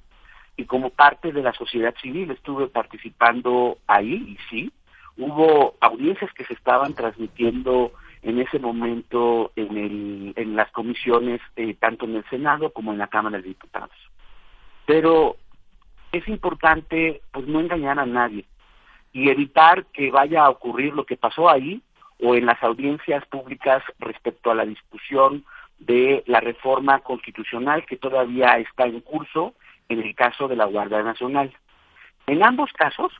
y 0.57 0.65
como 0.67 0.91
parte 0.91 1.33
de 1.33 1.43
la 1.43 1.53
sociedad 1.53 1.95
civil 2.03 2.31
estuve 2.31 2.67
participando 2.69 3.79
ahí 3.87 4.15
y 4.15 4.39
sí, 4.51 4.73
hubo 5.17 5.75
audiencias 5.81 6.33
que 6.33 6.45
se 6.45 6.55
estaban 6.55 6.95
transmitiendo 6.95 7.93
en 8.23 8.41
ese 8.41 8.59
momento 8.59 9.53
en, 9.55 9.77
el, 9.77 10.33
en 10.37 10.57
las 10.57 10.71
comisiones, 10.73 11.41
eh, 11.57 11.75
tanto 11.75 12.07
en 12.07 12.17
el 12.17 12.25
Senado 12.31 12.73
como 12.73 12.93
en 12.93 12.99
la 12.99 13.09
Cámara 13.09 13.37
de 13.37 13.49
Diputados. 13.49 13.97
Pero 14.87 15.37
es 16.11 16.27
importante 16.29 17.21
pues 17.33 17.47
no 17.47 17.61
engañar 17.61 17.99
a 17.99 18.07
nadie 18.07 18.47
y 19.13 19.29
evitar 19.29 19.87
que 19.87 20.11
vaya 20.11 20.45
a 20.45 20.51
ocurrir 20.51 20.93
lo 20.95 21.05
que 21.05 21.17
pasó 21.17 21.49
ahí 21.49 21.83
o 22.21 22.35
en 22.35 22.47
las 22.47 22.63
audiencias 22.63 23.25
públicas 23.27 23.83
respecto 23.99 24.51
a 24.51 24.55
la 24.55 24.65
discusión 24.65 25.45
de 25.79 26.23
la 26.27 26.41
reforma 26.41 27.01
constitucional 27.01 27.85
que 27.87 27.97
todavía 27.97 28.59
está 28.59 28.85
en 28.85 29.01
curso 29.01 29.55
en 29.89 30.01
el 30.01 30.15
caso 30.15 30.49
de 30.49 30.57
la 30.57 30.65
Guardia 30.65 31.03
Nacional. 31.03 31.53
En 32.27 32.43
ambos 32.43 32.73
casos, 32.73 33.13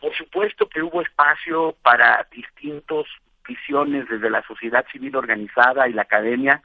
por 0.00 0.14
supuesto 0.14 0.68
que 0.68 0.82
hubo 0.82 1.00
espacio 1.00 1.76
para 1.82 2.26
distintas 2.30 3.06
visiones 3.46 4.08
desde 4.08 4.30
la 4.30 4.42
sociedad 4.42 4.84
civil 4.92 5.16
organizada 5.16 5.88
y 5.88 5.92
la 5.92 6.02
academia 6.02 6.62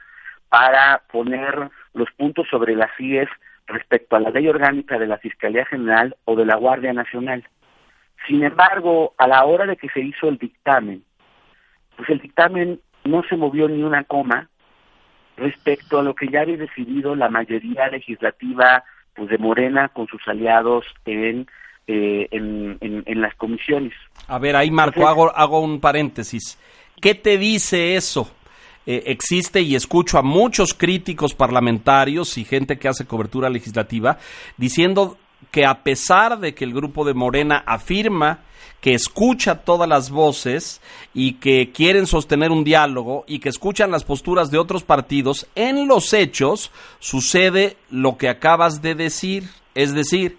para 0.48 1.02
poner 1.10 1.70
los 1.94 2.10
puntos 2.12 2.46
sobre 2.48 2.74
las 2.74 2.90
CIES 2.96 3.28
respecto 3.66 4.16
a 4.16 4.20
la 4.20 4.30
ley 4.30 4.48
orgánica 4.48 4.98
de 4.98 5.06
la 5.06 5.18
Fiscalía 5.18 5.66
General 5.66 6.16
o 6.24 6.36
de 6.36 6.46
la 6.46 6.56
Guardia 6.56 6.92
Nacional. 6.92 7.46
Sin 8.26 8.42
embargo, 8.42 9.14
a 9.18 9.26
la 9.26 9.44
hora 9.44 9.66
de 9.66 9.76
que 9.76 9.88
se 9.90 10.00
hizo 10.00 10.28
el 10.28 10.38
dictamen, 10.38 11.04
pues 11.98 12.08
el 12.10 12.20
dictamen 12.20 12.80
no 13.04 13.22
se 13.28 13.36
movió 13.36 13.68
ni 13.68 13.82
una 13.82 14.04
coma 14.04 14.48
respecto 15.36 15.98
a 15.98 16.02
lo 16.02 16.14
que 16.14 16.28
ya 16.28 16.42
había 16.42 16.56
decidido 16.56 17.16
la 17.16 17.28
mayoría 17.28 17.88
legislativa 17.88 18.84
pues 19.14 19.28
de 19.28 19.38
Morena 19.38 19.88
con 19.88 20.06
sus 20.06 20.20
aliados 20.28 20.86
en, 21.04 21.48
eh, 21.88 22.28
en, 22.30 23.20
las 23.20 23.34
comisiones. 23.34 23.92
A 24.28 24.38
ver, 24.38 24.54
ahí 24.54 24.70
Marco, 24.70 25.08
hago, 25.08 25.36
hago 25.36 25.60
un 25.60 25.80
paréntesis. 25.80 26.56
¿Qué 27.00 27.16
te 27.16 27.36
dice 27.36 27.96
eso? 27.96 28.30
Eh, 28.86 29.02
existe 29.06 29.60
y 29.60 29.74
escucho 29.74 30.18
a 30.18 30.22
muchos 30.22 30.74
críticos 30.74 31.34
parlamentarios 31.34 32.38
y 32.38 32.44
gente 32.44 32.78
que 32.78 32.88
hace 32.88 33.06
cobertura 33.06 33.50
legislativa 33.50 34.18
diciendo 34.56 35.18
que 35.50 35.64
a 35.64 35.82
pesar 35.82 36.38
de 36.38 36.54
que 36.54 36.64
el 36.64 36.74
grupo 36.74 37.04
de 37.04 37.14
Morena 37.14 37.62
afirma 37.66 38.40
que 38.80 38.94
escucha 38.94 39.64
todas 39.64 39.88
las 39.88 40.10
voces 40.10 40.80
y 41.12 41.34
que 41.34 41.72
quieren 41.72 42.06
sostener 42.06 42.50
un 42.50 42.64
diálogo 42.64 43.24
y 43.26 43.40
que 43.40 43.48
escuchan 43.48 43.90
las 43.90 44.04
posturas 44.04 44.50
de 44.50 44.58
otros 44.58 44.84
partidos, 44.84 45.48
en 45.54 45.88
los 45.88 46.12
hechos 46.12 46.70
sucede 47.00 47.76
lo 47.90 48.16
que 48.16 48.28
acabas 48.28 48.80
de 48.80 48.94
decir, 48.94 49.44
es 49.74 49.94
decir, 49.94 50.38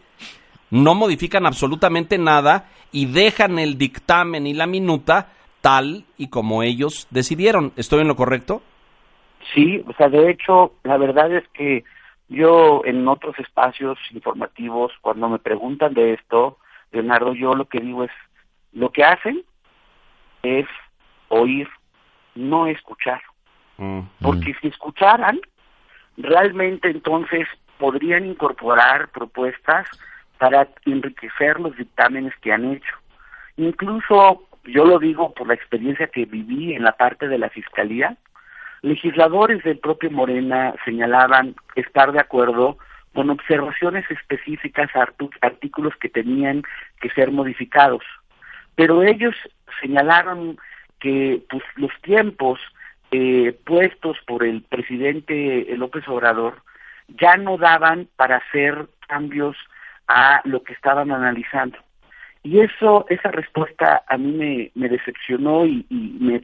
no 0.71 0.95
modifican 0.95 1.45
absolutamente 1.45 2.17
nada 2.17 2.69
y 2.91 3.07
dejan 3.07 3.59
el 3.59 3.77
dictamen 3.77 4.47
y 4.47 4.53
la 4.53 4.67
minuta 4.67 5.33
tal 5.61 6.05
y 6.17 6.27
como 6.29 6.63
ellos 6.63 7.07
decidieron. 7.09 7.73
¿Estoy 7.75 8.01
en 8.01 8.07
lo 8.07 8.15
correcto? 8.15 8.61
Sí, 9.53 9.83
o 9.87 9.93
sea, 9.93 10.09
de 10.09 10.29
hecho, 10.31 10.73
la 10.83 10.97
verdad 10.97 11.33
es 11.35 11.43
que 11.53 11.83
yo 12.29 12.83
en 12.85 13.07
otros 13.07 13.37
espacios 13.39 13.97
informativos, 14.11 14.93
cuando 15.01 15.27
me 15.29 15.39
preguntan 15.39 15.93
de 15.93 16.13
esto, 16.13 16.57
Leonardo, 16.91 17.33
yo 17.33 17.55
lo 17.55 17.65
que 17.65 17.79
digo 17.79 18.03
es, 18.03 18.11
lo 18.71 18.91
que 18.91 19.03
hacen 19.03 19.43
es 20.43 20.67
oír, 21.27 21.67
no 22.35 22.67
escuchar. 22.67 23.21
Mm, 23.77 24.01
Porque 24.21 24.51
mm. 24.51 24.55
si 24.61 24.67
escucharan, 24.67 25.39
realmente 26.17 26.89
entonces 26.89 27.47
podrían 27.79 28.25
incorporar 28.25 29.09
propuestas 29.09 29.87
para 30.37 30.69
enriquecer 30.85 31.59
los 31.59 31.75
dictámenes 31.77 32.33
que 32.41 32.53
han 32.53 32.73
hecho. 32.73 32.95
Incluso, 33.57 34.47
yo 34.65 34.85
lo 34.85 34.99
digo 34.99 35.33
por 35.33 35.47
la 35.47 35.53
experiencia 35.55 36.07
que 36.07 36.25
viví 36.25 36.73
en 36.73 36.83
la 36.83 36.93
parte 36.93 37.27
de 37.27 37.37
la 37.37 37.49
Fiscalía, 37.49 38.17
legisladores 38.81 39.63
del 39.63 39.77
propio 39.77 40.11
Morena 40.11 40.73
señalaban 40.85 41.55
estar 41.75 42.11
de 42.11 42.19
acuerdo 42.19 42.77
con 43.13 43.29
observaciones 43.29 44.09
específicas 44.09 44.89
a 44.95 45.07
artículos 45.41 45.93
que 45.99 46.09
tenían 46.09 46.63
que 47.01 47.09
ser 47.09 47.31
modificados. 47.31 48.03
Pero 48.75 49.03
ellos 49.03 49.35
señalaron 49.81 50.57
que 50.99 51.41
pues, 51.49 51.63
los 51.75 51.91
tiempos 52.01 52.59
eh, 53.11 53.57
puestos 53.65 54.17
por 54.27 54.43
el 54.43 54.61
presidente 54.61 55.65
López 55.75 56.07
Obrador 56.07 56.61
ya 57.19 57.35
no 57.37 57.57
daban 57.57 58.07
para 58.15 58.37
hacer 58.37 58.87
cambios 59.07 59.57
a 60.07 60.41
lo 60.43 60.63
que 60.63 60.73
estaban 60.73 61.11
analizando. 61.11 61.77
Y 62.43 62.59
eso, 62.59 63.05
esa 63.09 63.31
respuesta 63.31 64.03
a 64.07 64.17
mí 64.17 64.31
me, 64.31 64.71
me 64.75 64.89
decepcionó 64.89 65.65
y, 65.65 65.85
me, 65.89 66.41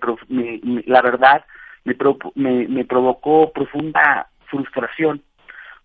la 0.86 1.02
verdad 1.02 1.46
me, 1.86 1.96
me, 2.36 2.68
me 2.68 2.86
provocó 2.86 3.52
profunda 3.54 4.28
frustración 4.48 5.22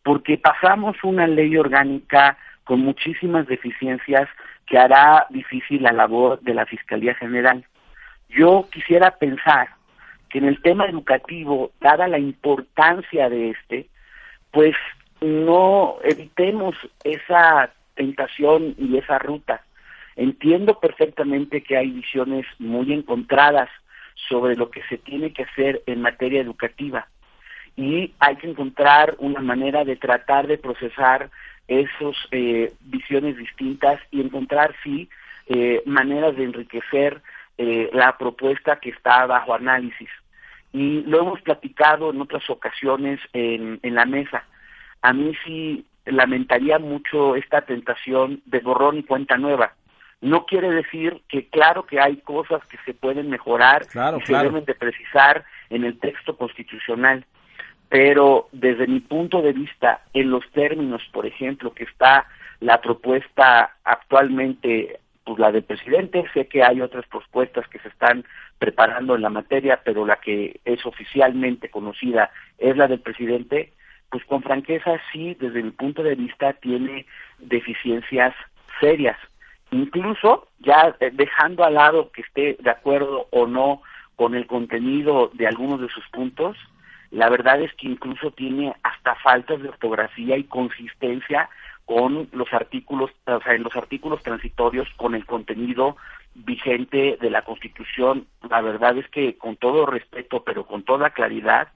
porque 0.03 0.39
pasamos 0.39 0.97
una 1.03 1.27
ley 1.27 1.57
orgánica 1.57 2.37
con 2.65 2.81
muchísimas 2.81 3.47
deficiencias 3.47 4.29
que 4.67 4.79
hará 4.79 5.27
difícil 5.31 5.83
la 5.83 5.93
labor 5.93 6.41
de 6.41 6.55
la 6.55 6.67
Fiscalía 6.67 7.15
General. 7.15 7.65
Yo 8.29 8.69
quisiera 8.71 9.17
pensar 9.19 9.69
que 10.29 10.39
en 10.39 10.45
el 10.45 10.63
tema 10.63 10.87
educativo, 10.87 11.73
dada 11.81 12.07
la 12.07 12.19
importancia 12.19 13.29
de 13.29 13.51
este, 13.51 13.89
pues 14.53 14.77
no 15.21 15.97
evitemos 16.05 16.77
esa 17.05 17.71
tentación 17.95 18.75
y 18.79 18.97
esa 18.97 19.19
ruta. 19.19 19.63
Entiendo 20.17 20.79
perfectamente 20.79 21.63
que 21.63 21.77
hay 21.77 21.91
visiones 21.91 22.47
muy 22.59 22.93
encontradas 22.93 23.69
sobre 24.29 24.57
lo 24.57 24.71
que 24.71 24.83
se 24.89 24.99
tiene 24.99 25.33
que 25.33 25.45
hacer 25.45 25.83
en 25.87 26.03
materia 26.03 26.41
educativa, 26.41 27.09
y 27.77 28.13
hay 28.19 28.37
que 28.37 28.49
encontrar 28.49 29.17
una 29.19 29.41
manera 29.41 29.85
de 29.85 29.97
tratar 29.97 30.47
de 30.47 30.59
procesar 30.59 31.31
esas 31.69 32.17
eh, 32.33 32.73
visiones 32.81 33.37
distintas 33.37 34.01
y 34.11 34.21
encontrar, 34.21 34.75
sí, 34.83 35.09
eh, 35.47 35.83
maneras 35.87 36.37
de 36.37 36.45
enriquecer 36.45 37.23
eh, 37.59 37.89
la 37.93 38.19
propuesta 38.19 38.77
que 38.81 38.91
está 38.91 39.25
bajo 39.27 39.55
análisis. 39.55 40.09
Y 40.73 41.03
lo 41.03 41.21
hemos 41.21 41.41
platicado 41.43 42.11
en 42.11 42.21
otras 42.21 42.49
ocasiones 42.51 43.21
en, 43.33 43.79
en 43.83 43.95
la 43.95 44.05
mesa. 44.05 44.45
A 45.03 45.13
mí 45.13 45.33
sí 45.45 45.85
lamentaría 46.05 46.79
mucho 46.79 47.37
esta 47.37 47.63
tentación 47.63 48.43
de 48.47 48.61
borrón 48.61 48.99
y 48.99 49.03
cuenta 49.03 49.37
nueva. 49.37 49.75
No 50.21 50.45
quiere 50.45 50.71
decir 50.71 51.23
que 51.29 51.49
claro 51.49 51.87
que 51.87 51.99
hay 52.01 52.19
cosas 52.19 52.63
que 52.67 52.77
se 52.85 52.93
pueden 52.93 53.31
mejorar 53.31 53.87
y 53.87 54.27
se 54.27 54.35
deben 54.35 54.65
de 54.65 54.75
precisar 54.75 55.45
en 55.71 55.85
el 55.85 55.99
texto 55.99 56.37
constitucional, 56.37 57.25
pero 57.89 58.49
desde 58.53 58.87
mi 58.87 59.01
punto 59.01 59.41
de 59.41 59.53
vista, 59.53 60.03
en 60.13 60.31
los 60.31 60.49
términos, 60.53 61.03
por 61.13 61.27
ejemplo, 61.27 61.73
que 61.73 61.85
está 61.85 62.27
la 62.61 62.81
propuesta 62.81 63.77
actualmente, 63.83 65.01
pues 65.25 65.39
la 65.39 65.51
del 65.51 65.65
presidente, 65.65 66.25
sé 66.35 66.47
que 66.47 66.63
hay 66.63 66.83
otras 66.83 67.07
propuestas 67.07 67.67
que 67.69 67.79
se 67.79 67.89
están 67.89 68.25
preparando 68.59 69.15
en 69.15 69.23
la 69.23 69.31
materia, 69.31 69.81
pero 69.83 70.05
la 70.05 70.17
que 70.17 70.61
es 70.67 70.85
oficialmente 70.85 71.71
conocida 71.71 72.31
es 72.59 72.77
la 72.77 72.89
del 72.89 73.01
presidente, 73.01 73.73
pues 74.11 74.25
con 74.27 74.43
franqueza 74.43 75.01
sí, 75.13 75.35
desde 75.41 75.63
mi 75.63 75.71
punto 75.71 76.03
de 76.03 76.15
vista, 76.15 76.53
tiene 76.55 77.07
deficiencias 77.39 78.35
serias. 78.81 79.17
Incluso, 79.73 80.49
ya 80.59 80.97
eh, 81.01 81.11
dejando 81.13 81.65
al 81.65 81.75
lado 81.75 82.11
que 82.11 82.23
esté 82.23 82.57
de 82.61 82.71
acuerdo 82.71 83.27
o 83.31 83.47
no 83.47 83.83
con 84.17 84.35
el 84.35 84.47
contenido 84.47 85.31
de 85.35 85.47
algunos 85.47 85.81
de 85.81 85.89
sus 85.89 86.07
puntos, 86.09 86.57
la 87.11 87.29
verdad 87.29 87.61
es 87.61 87.73
que 87.75 87.89
incluso 87.89 88.31
tiene 88.31 88.75
hasta 88.83 89.15
faltas 89.17 89.61
de 89.63 89.69
ortografía 89.69 90.37
y 90.37 90.45
consistencia 90.45 91.49
con 91.85 92.29
los 92.33 92.53
artículos, 92.53 93.11
o 93.27 93.41
sea, 93.41 93.55
en 93.55 93.65
los 93.65 93.75
artículos 93.75 94.23
transitorios 94.23 94.89
con 94.97 95.15
el 95.17 95.27
contenido 95.27 95.97
vigente 96.35 97.19
de 97.21 97.31
la 97.31 97.43
Constitución. 97.43 98.27
La 98.49 98.61
verdad 98.61 98.97
es 98.97 99.09
que 99.09 99.37
con 99.37 99.57
todo 99.57 99.87
respeto, 99.87 100.45
pero 100.45 100.67
con 100.67 100.85
toda 100.85 101.11
claridad, 101.11 101.69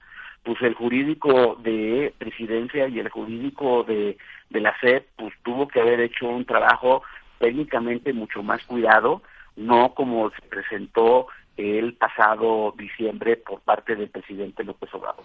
pues 0.43 0.61
el 0.61 0.73
jurídico 0.73 1.57
de 1.61 2.13
presidencia 2.17 2.87
y 2.87 2.99
el 2.99 3.09
jurídico 3.09 3.83
de, 3.83 4.17
de 4.49 4.61
la 4.61 4.73
SED, 4.79 5.03
pues 5.17 5.33
tuvo 5.43 5.67
que 5.67 5.81
haber 5.81 5.99
hecho 5.99 6.27
un 6.29 6.45
trabajo 6.45 7.03
técnicamente 7.39 8.13
mucho 8.13 8.43
más 8.43 8.63
cuidado, 8.65 9.21
no 9.55 9.93
como 9.93 10.29
se 10.31 10.41
presentó 10.47 11.27
el 11.57 11.93
pasado 11.93 12.73
diciembre 12.77 13.37
por 13.37 13.61
parte 13.61 13.95
del 13.95 14.09
presidente 14.09 14.63
López 14.63 14.93
Obrador. 14.93 15.23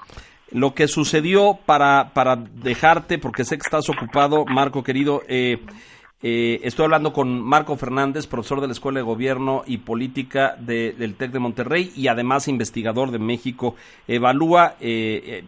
Lo 0.53 0.75
que 0.75 0.87
sucedió 0.87 1.59
para, 1.67 2.13
para 2.15 2.37
dejarte, 2.37 3.19
porque 3.19 3.45
sé 3.45 3.57
que 3.57 3.63
estás 3.65 3.89
ocupado, 3.89 4.45
Marco 4.45 4.85
querido, 4.85 5.23
eh, 5.29 5.59
eh, 6.23 6.61
estoy 6.65 6.85
hablando 6.85 7.13
con 7.13 7.41
Marco 7.41 7.77
Fernández, 7.77 8.27
profesor 8.27 8.61
de 8.61 8.67
la 8.67 8.75
Escuela 8.75 9.01
de 9.01 9.05
Gobierno 9.05 9.63
y 9.67 9.79
Política 9.79 10.55
del 10.59 11.15
TEC 11.17 11.33
de 11.33 11.39
Monterrey 11.39 11.93
y 11.97 12.09
además 12.09 12.47
investigador 12.47 13.11
de 13.11 13.19
México. 13.19 13.75
Evalúa 14.07 14.77
eh, 14.81 15.45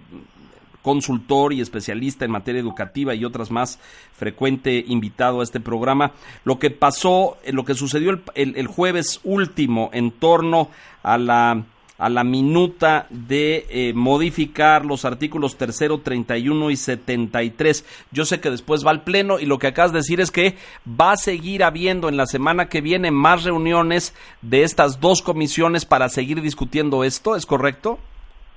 consultor 0.82 1.52
y 1.52 1.60
especialista 1.60 2.24
en 2.24 2.30
materia 2.32 2.60
educativa 2.60 3.14
y 3.14 3.24
otras 3.24 3.50
más, 3.50 3.78
frecuente 4.12 4.84
invitado 4.86 5.40
a 5.40 5.44
este 5.44 5.60
programa. 5.60 6.12
Lo 6.44 6.58
que 6.58 6.70
pasó, 6.70 7.38
eh, 7.44 7.52
lo 7.52 7.64
que 7.64 7.74
sucedió 7.74 8.20
el, 8.34 8.66
jueves 8.66 9.20
último 9.24 9.90
en 9.92 10.10
torno 10.10 10.68
a 11.02 11.18
la 11.18 11.64
a 11.98 12.08
la 12.08 12.24
minuta 12.24 13.06
de 13.10 13.64
eh, 13.70 13.92
modificar 13.94 14.84
los 14.84 15.04
artículos 15.04 15.56
tercero, 15.56 16.00
31 16.00 16.72
y 16.72 16.76
73. 16.76 17.84
Yo 18.10 18.24
sé 18.24 18.40
que 18.40 18.50
después 18.50 18.84
va 18.84 18.90
al 18.90 19.04
pleno 19.04 19.38
y 19.38 19.46
lo 19.46 19.60
que 19.60 19.68
acabas 19.68 19.92
de 19.92 19.98
decir 19.98 20.20
es 20.20 20.32
que 20.32 20.56
va 20.88 21.12
a 21.12 21.16
seguir 21.16 21.62
habiendo 21.62 22.08
en 22.08 22.16
la 22.16 22.26
semana 22.26 22.68
que 22.68 22.80
viene 22.80 23.12
más 23.12 23.44
reuniones 23.44 24.14
de 24.40 24.64
estas 24.64 24.98
dos 24.98 25.22
comisiones 25.22 25.84
para 25.84 26.08
seguir 26.08 26.42
discutiendo 26.42 27.04
esto, 27.04 27.36
¿es 27.36 27.46
correcto? 27.46 28.00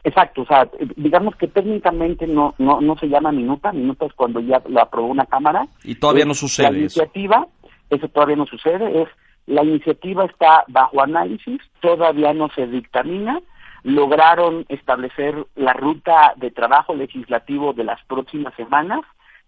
Exacto, 0.06 0.44
o 0.44 0.46
sea, 0.46 0.70
digamos 0.98 1.36
que 1.36 1.48
técnicamente 1.48 2.28
no 2.28 2.54
no 2.60 2.80
no 2.80 2.96
se 2.96 3.08
llama 3.08 3.32
minuta, 3.32 3.72
minuta 3.72 4.06
es 4.06 4.14
cuando 4.14 4.40
ya 4.40 4.62
lo 4.70 4.80
aprobó 4.80 5.08
una 5.08 5.26
cámara. 5.26 5.66
Y 5.84 5.96
todavía 5.96 6.26
no 6.26 6.36
sucede. 6.36 6.72
La 6.72 6.78
iniciativa, 6.78 7.48
eso. 7.90 8.08
todavía 8.10 8.36
no 8.36 8.46
sucede, 8.46 9.02
es 9.02 9.10
la 9.48 9.64
iniciativa 9.64 10.26
está 10.26 10.64
bajo 10.68 11.02
análisis, 11.02 11.60
todavía 11.80 12.36
no 12.36 12.50
se 12.50 12.68
dictamina, 12.68 13.42
lograron 13.82 14.66
establecer 14.70 15.44
la 15.56 15.74
ruta 15.74 16.34
de 16.36 16.52
trabajo 16.52 16.94
legislativo 16.94 17.74
de 17.74 17.86
las 17.86 18.00
próximas 18.06 18.54
semanas, 18.54 19.02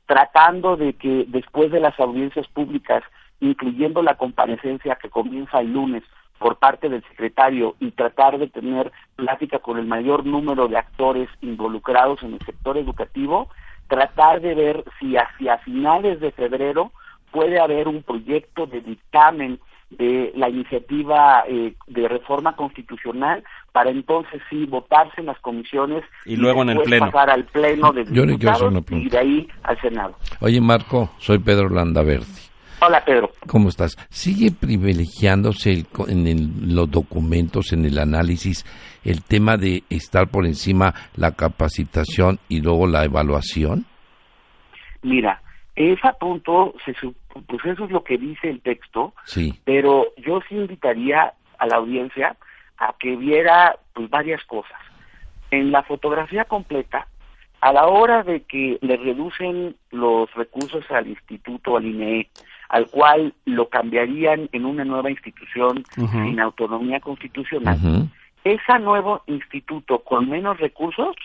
tratando 0.07 0.75
de 0.75 0.93
que 0.93 1.25
después 1.27 1.71
de 1.71 1.81
las 1.81 1.99
audiencias 1.99 2.47
públicas, 2.47 3.03
incluyendo 3.41 4.01
la 4.01 4.15
comparecencia 4.15 4.95
que 4.95 5.11
comienza 5.11 5.59
el 5.59 5.73
lunes, 5.73 6.01
por 6.39 6.57
parte 6.57 6.89
del 6.89 7.03
secretario 7.03 7.75
y 7.79 7.91
tratar 7.91 8.37
de 8.37 8.47
tener 8.47 8.91
plática 9.15 9.59
con 9.59 9.77
el 9.77 9.85
mayor 9.85 10.25
número 10.25 10.67
de 10.67 10.77
actores 10.77 11.29
involucrados 11.41 12.21
en 12.23 12.33
el 12.33 12.39
sector 12.45 12.77
educativo, 12.77 13.49
tratar 13.87 14.41
de 14.41 14.55
ver 14.55 14.83
si 14.99 15.15
hacia 15.17 15.57
finales 15.59 16.19
de 16.19 16.31
febrero 16.31 16.91
puede 17.31 17.59
haber 17.59 17.87
un 17.87 18.03
proyecto 18.03 18.65
de 18.67 18.81
dictamen 18.81 19.59
de 19.89 20.33
la 20.35 20.49
iniciativa 20.49 21.43
eh, 21.47 21.73
de 21.87 22.07
reforma 22.09 22.55
constitucional 22.55 23.43
para 23.71 23.89
entonces 23.89 24.41
sí 24.49 24.65
votarse 24.65 25.21
en 25.21 25.27
las 25.27 25.39
comisiones 25.39 26.03
y, 26.25 26.35
luego 26.35 26.61
en 26.63 26.71
el 26.71 26.79
pleno 26.79 27.05
pasar 27.09 27.29
al 27.29 27.45
pleno 27.45 27.93
de 27.93 28.03
diputados 28.03 28.73
y 28.89 29.09
de 29.09 29.17
ahí 29.17 29.47
al 29.63 29.79
senado. 29.79 30.15
Oye 30.41 30.59
Marco, 30.59 31.11
soy 31.19 31.39
Pedro 31.39 31.69
Landaverdi. 31.69 32.46
Hola, 32.79 33.03
Pedro. 33.03 33.31
¿Cómo 33.47 33.69
estás? 33.69 33.95
¿Sigue 34.09 34.51
privilegiándose 34.51 35.85
en 36.07 36.75
los 36.75 36.91
documentos, 36.91 37.73
en 37.73 37.85
el 37.85 37.97
análisis, 37.97 38.65
el 39.03 39.23
tema 39.23 39.57
de 39.57 39.83
estar 39.89 40.27
por 40.27 40.45
encima 40.45 40.93
la 41.15 41.31
capacitación 41.31 42.39
y 42.47 42.61
luego 42.61 42.85
la 42.85 43.03
evaluación? 43.03 43.85
Mira, 45.01 45.41
ese 45.75 46.07
punto, 46.19 46.75
se, 46.85 46.93
pues 47.47 47.65
eso 47.65 47.85
es 47.85 47.91
lo 47.91 48.03
que 48.03 48.17
dice 48.17 48.49
el 48.49 48.61
texto, 48.61 49.13
sí. 49.25 49.59
pero 49.63 50.07
yo 50.17 50.39
sí 50.47 50.55
invitaría 50.55 51.33
a 51.57 51.65
la 51.65 51.77
audiencia 51.77 52.35
a 52.77 52.93
que 52.99 53.15
viera 53.15 53.77
pues, 53.93 54.07
varias 54.09 54.43
cosas. 54.45 54.79
En 55.49 55.71
la 55.71 55.81
fotografía 55.81 56.45
completa, 56.45 57.07
a 57.61 57.73
la 57.73 57.87
hora 57.87 58.21
de 58.21 58.41
que 58.41 58.77
le 58.81 58.97
reducen 58.97 59.75
los 59.89 60.31
recursos 60.35 60.83
al 60.91 61.07
instituto, 61.07 61.77
al 61.77 61.85
INE, 61.85 62.29
al 62.69 62.87
cual 62.87 63.33
lo 63.45 63.69
cambiarían 63.69 64.49
en 64.51 64.65
una 64.65 64.83
nueva 64.83 65.09
institución 65.09 65.83
sin 65.95 66.39
autonomía 66.39 66.99
constitucional, 66.99 68.09
ese 68.43 68.79
nuevo 68.79 69.23
instituto 69.27 69.99
con 69.99 70.29
menos 70.29 70.59
recursos 70.59 71.15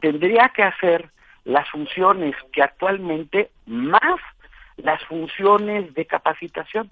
tendría 0.00 0.50
que 0.54 0.62
hacer 0.62 1.10
las 1.44 1.68
funciones 1.68 2.34
que 2.52 2.62
actualmente 2.62 3.50
más 3.66 4.20
las 4.76 5.02
funciones 5.04 5.94
de 5.94 6.06
capacitación. 6.06 6.90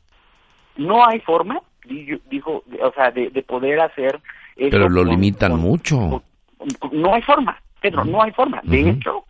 No 0.77 1.07
hay 1.07 1.21
forma, 1.21 1.61
dijo, 1.85 2.65
o 2.81 2.93
sea, 2.95 3.11
de, 3.11 3.31
poder 3.43 3.81
hacer 3.81 4.21
Pero 4.57 4.89
lo 4.89 5.05
limitan 5.05 5.59
mucho. 5.59 6.23
no 6.93 7.15
hay 7.15 7.23
forma, 7.23 7.61
Pedro, 7.81 8.05
no 8.05 8.23
hay 8.23 8.31
forma. 8.33 8.61
De 8.63 8.91
hecho, 8.91 9.25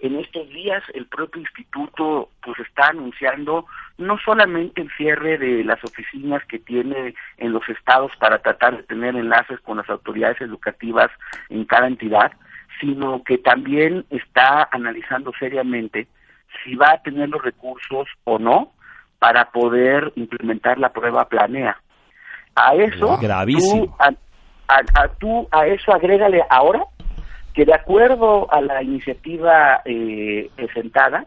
en 0.00 0.16
estos 0.18 0.48
días 0.50 0.82
el 0.94 1.06
propio 1.06 1.40
instituto 1.40 2.30
pues 2.42 2.58
está 2.60 2.88
anunciando 2.90 3.66
no 3.96 4.16
solamente 4.24 4.80
el 4.80 4.90
cierre 4.96 5.38
de 5.38 5.64
las 5.64 5.82
oficinas 5.82 6.44
que 6.46 6.58
tiene 6.58 7.14
en 7.38 7.52
los 7.52 7.68
estados 7.68 8.12
para 8.20 8.38
tratar 8.38 8.76
de 8.76 8.82
tener 8.84 9.16
enlaces 9.16 9.60
con 9.60 9.78
las 9.78 9.88
autoridades 9.90 10.40
educativas 10.40 11.10
en 11.48 11.64
cada 11.64 11.88
entidad, 11.88 12.32
sino 12.80 13.22
que 13.24 13.38
también 13.38 14.04
está 14.10 14.68
analizando 14.70 15.32
seriamente 15.38 16.06
si 16.62 16.76
va 16.76 16.92
a 16.92 17.02
tener 17.02 17.28
los 17.28 17.42
recursos 17.42 18.06
o 18.24 18.38
no 18.38 18.72
para 19.18 19.50
poder 19.50 20.12
implementar 20.14 20.78
la 20.78 20.92
prueba 20.92 21.28
planea. 21.28 21.76
A 22.54 22.74
eso, 22.74 23.18
Gravísimo. 23.18 23.96
a, 23.98 25.08
tú 25.18 25.48
a 25.50 25.66
eso 25.66 25.92
agrégale 25.92 26.42
ahora 26.50 26.84
que 27.58 27.64
de 27.64 27.74
acuerdo 27.74 28.46
a 28.52 28.60
la 28.60 28.84
iniciativa 28.84 29.82
eh, 29.84 30.48
presentada, 30.54 31.26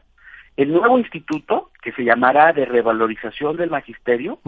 el 0.56 0.72
nuevo 0.72 0.98
instituto, 0.98 1.72
que 1.82 1.92
se 1.92 2.06
llamará 2.06 2.54
de 2.54 2.64
revalorización 2.64 3.58
del 3.58 3.70
magisterio, 3.70 4.40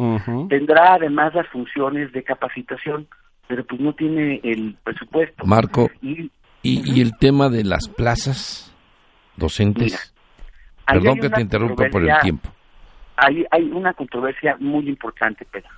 tendrá 0.47 0.93
además 0.93 1.35
las 1.35 1.45
funciones 1.49 2.13
de 2.13 2.23
capacitación, 2.23 3.09
pero 3.49 3.65
pues 3.65 3.81
no 3.81 3.91
tiene 3.95 4.39
el 4.45 4.77
presupuesto. 4.81 5.43
Marco, 5.45 5.89
¿y, 6.01 6.31
y, 6.61 7.01
el 7.01 7.17
tema 7.17 7.49
de 7.49 7.65
las 7.65 7.89
plazas 7.89 8.73
docentes? 9.35 10.15
Perdón 10.87 11.19
que 11.19 11.29
te 11.31 11.41
interrumpa 11.41 11.89
por 11.91 12.01
el 12.09 12.17
tiempo. 12.21 12.49
Hay, 13.17 13.43
hay 13.51 13.63
una 13.73 13.93
controversia 13.93 14.55
muy 14.57 14.87
importante, 14.87 15.43
Pedro. 15.51 15.71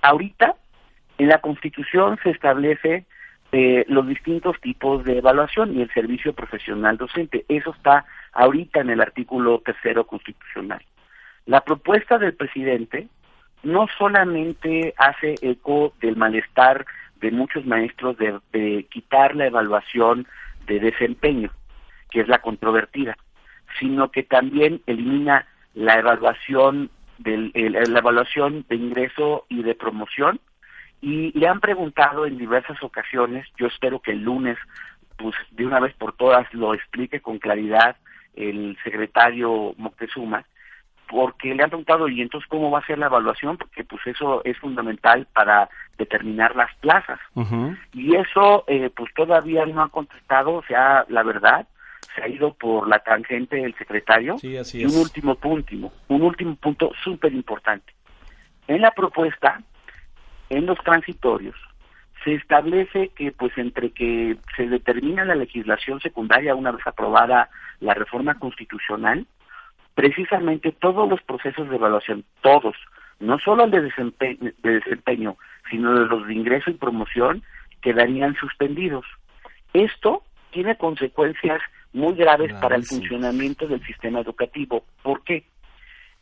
Ahorita, 0.00 0.56
en 1.18 1.28
la 1.28 1.42
Constitución 1.42 2.18
se 2.22 2.30
establece 2.30 3.04
eh, 3.54 3.84
los 3.86 4.08
distintos 4.08 4.58
tipos 4.62 5.04
de 5.04 5.18
evaluación 5.18 5.76
y 5.76 5.82
el 5.82 5.92
servicio 5.92 6.32
profesional 6.32 6.96
docente. 6.96 7.44
Eso 7.48 7.74
está 7.76 8.06
ahorita 8.32 8.80
en 8.80 8.88
el 8.88 9.02
artículo 9.02 9.60
tercero 9.60 10.06
constitucional. 10.06 10.82
La 11.44 11.60
propuesta 11.60 12.16
del 12.16 12.34
presidente 12.34 13.08
no 13.62 13.88
solamente 13.98 14.94
hace 14.96 15.34
eco 15.42 15.92
del 16.00 16.16
malestar 16.16 16.86
de 17.20 17.30
muchos 17.30 17.66
maestros 17.66 18.16
de, 18.16 18.86
quitar 18.90 19.36
la 19.36 19.46
evaluación 19.48 20.26
de 20.66 20.80
desempeño, 20.80 21.50
que 22.10 22.20
es 22.20 22.28
la 22.28 22.38
controvertida, 22.38 23.18
sino 23.78 24.10
que 24.10 24.22
también 24.22 24.80
elimina 24.86 25.46
la 25.74 25.98
evaluación 25.98 26.88
del, 27.18 27.52
la 27.54 27.98
evaluación 27.98 28.64
de 28.70 28.76
ingreso 28.76 29.44
y 29.50 29.62
de 29.62 29.74
promoción 29.74 30.40
y 31.02 31.36
le 31.38 31.48
han 31.48 31.60
preguntado 31.60 32.24
en 32.24 32.38
diversas 32.38 32.82
ocasiones, 32.82 33.46
yo 33.58 33.66
espero 33.66 34.00
que 34.00 34.12
el 34.12 34.22
lunes 34.22 34.56
pues 35.18 35.34
de 35.50 35.66
una 35.66 35.80
vez 35.80 35.92
por 35.94 36.14
todas 36.14 36.52
lo 36.54 36.72
explique 36.74 37.20
con 37.20 37.38
claridad 37.38 37.96
el 38.34 38.78
secretario 38.82 39.74
Moctezuma, 39.76 40.44
porque 41.08 41.54
le 41.54 41.62
han 41.62 41.68
preguntado, 41.68 42.08
y 42.08 42.22
entonces 42.22 42.48
cómo 42.48 42.70
va 42.70 42.78
a 42.78 42.86
ser 42.86 42.98
la 42.98 43.06
evaluación, 43.06 43.58
porque 43.58 43.84
pues 43.84 44.00
eso 44.06 44.42
es 44.44 44.56
fundamental 44.58 45.26
para 45.34 45.68
determinar 45.98 46.56
las 46.56 46.74
plazas. 46.76 47.20
Y 47.92 48.16
eso 48.16 48.64
eh, 48.66 48.90
pues 48.94 49.12
todavía 49.14 49.66
no 49.66 49.82
ha 49.82 49.88
contestado, 49.90 50.54
o 50.54 50.62
sea, 50.62 51.04
la 51.08 51.22
verdad, 51.22 51.66
se 52.14 52.22
ha 52.22 52.28
ido 52.28 52.54
por 52.54 52.88
la 52.88 53.00
tangente 53.00 53.62
el 53.62 53.74
secretario. 53.74 54.38
Sí, 54.38 54.56
así 54.56 54.80
y 54.80 54.86
un 54.86 54.96
último 54.96 55.34
punto, 55.34 55.92
un 56.08 56.22
último 56.22 56.54
punto 56.56 56.92
súper 57.04 57.32
importante. 57.34 57.92
En 58.66 58.80
la 58.80 58.92
propuesta, 58.92 59.60
en 60.52 60.66
los 60.66 60.78
transitorios, 60.84 61.56
se 62.24 62.34
establece 62.34 63.08
que 63.16 63.32
pues 63.32 63.56
entre 63.56 63.90
que 63.90 64.36
se 64.56 64.68
determina 64.68 65.24
la 65.24 65.34
legislación 65.34 66.00
secundaria 66.00 66.54
una 66.54 66.72
vez 66.72 66.86
aprobada 66.86 67.48
la 67.80 67.94
reforma 67.94 68.38
constitucional, 68.38 69.26
precisamente 69.94 70.72
todos 70.72 71.08
los 71.08 71.22
procesos 71.22 71.68
de 71.68 71.76
evaluación, 71.76 72.24
todos, 72.42 72.76
no 73.18 73.38
solo 73.38 73.64
el 73.64 73.70
de 73.70 73.82
desempeño, 73.82 74.52
de 74.62 74.70
desempeño 74.74 75.36
sino 75.70 75.94
de 75.94 76.06
los 76.06 76.26
de 76.26 76.34
ingreso 76.34 76.70
y 76.70 76.74
promoción, 76.74 77.42
quedarían 77.80 78.34
suspendidos. 78.36 79.06
Esto 79.72 80.22
tiene 80.50 80.76
consecuencias 80.76 81.62
muy 81.94 82.14
graves 82.14 82.52
para 82.60 82.76
el 82.76 82.84
funcionamiento 82.84 83.66
del 83.66 83.82
sistema 83.86 84.20
educativo. 84.20 84.84
¿Por 85.02 85.24
qué? 85.24 85.44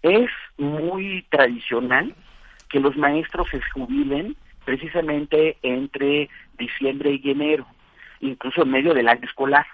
Es 0.03 0.31
muy 0.57 1.27
tradicional 1.31 2.14
que 2.70 2.80
los 2.80 2.96
maestros 2.96 3.48
se 3.50 3.61
jubilen 3.72 4.37
precisamente 4.64 5.59
entre 5.62 6.30
diciembre 6.56 7.20
y 7.22 7.30
enero, 7.30 7.66
incluso 8.20 8.62
en 8.62 8.70
medio 8.70 8.94
del 8.94 9.09
año 9.09 9.24
escolar. 9.24 9.66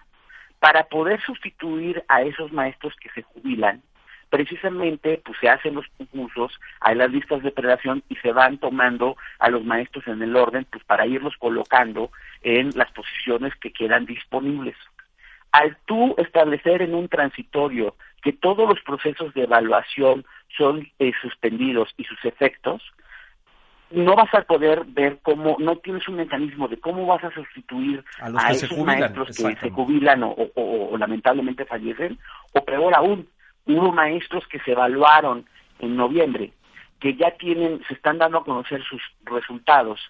Para 0.59 0.85
poder 0.85 1.20
sustituir 1.20 2.02
a 2.09 2.22
esos 2.22 2.50
maestros 2.50 2.94
que 2.96 3.11
se 3.11 3.22
jubilan, 3.22 3.82
precisamente 4.30 5.20
pues 5.24 5.38
se 5.38 5.48
hacen 5.48 5.74
los 5.74 5.87
concursos, 5.98 6.59
hay 6.80 6.96
las 6.96 7.11
listas 7.11 7.42
de 7.42 7.50
predación 7.50 8.02
y 8.09 8.16
se 8.16 8.32
van 8.32 8.59
tomando 8.59 9.16
a 9.38 9.50
los 9.50 9.64
maestros 9.64 10.06
en 10.09 10.22
el 10.22 10.35
orden 10.35 10.66
pues 10.70 10.82
para 10.85 11.06
irlos 11.06 11.37
colocando 11.38 12.11
en 12.42 12.70
las 12.76 12.90
posiciones 12.92 13.54
que 13.56 13.72
quedan 13.72 14.06
disponibles. 14.06 14.76
Al 15.52 15.76
tú 15.87 16.14
establecer 16.18 16.82
en 16.82 16.94
un 16.94 17.09
transitorio 17.09 17.94
que 18.26 18.32
todos 18.32 18.68
los 18.68 18.80
procesos 18.80 19.32
de 19.34 19.44
evaluación 19.44 20.26
son 20.58 20.88
eh, 20.98 21.12
suspendidos 21.22 21.94
y 21.96 22.02
sus 22.02 22.24
efectos, 22.24 22.82
no 23.92 24.16
vas 24.16 24.34
a 24.34 24.42
poder 24.42 24.84
ver 24.84 25.20
cómo, 25.22 25.54
no 25.60 25.76
tienes 25.76 26.08
un 26.08 26.16
mecanismo 26.16 26.66
de 26.66 26.76
cómo 26.80 27.06
vas 27.06 27.22
a 27.22 27.30
sustituir 27.30 28.04
a, 28.18 28.50
esos 28.50 28.76
maestros 28.78 29.28
que 29.28 29.54
se 29.54 29.70
jubilan 29.70 30.24
o, 30.24 30.96
lamentablemente 30.98 31.66
fallecen, 31.66 32.18
o 32.52 32.64
peor 32.64 32.96
aún, 32.96 33.28
hubo 33.64 33.92
maestros 33.92 34.44
que 34.48 34.58
se 34.58 34.72
evaluaron 34.72 35.46
en 35.78 35.94
noviembre, 35.94 36.50
que 36.98 37.14
ya 37.14 37.30
tienen, 37.30 37.80
se 37.86 37.94
están 37.94 38.18
dando 38.18 38.38
a 38.38 38.44
conocer 38.44 38.82
sus 38.82 39.02
resultados 39.22 40.00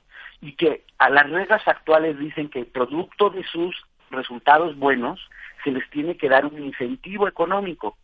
y 0.41 0.53
que 0.53 0.85
a 0.97 1.11
las 1.11 1.29
reglas 1.29 1.69
actuales 1.69 2.19
dicen 2.19 2.49
que 2.49 2.65
producto 2.65 3.29
de 3.29 3.45
sus 3.45 3.77
resultados 4.11 4.75
buenos 4.79 5.21
se 5.65 5.71
les 5.71 5.87
tiene 5.91 6.17
que 6.17 6.31
dar 6.31 6.47
un 6.47 6.65
incentivo 6.65 7.29
económico. 7.29 7.99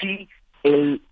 Si 0.00 0.28
el 0.62 1.02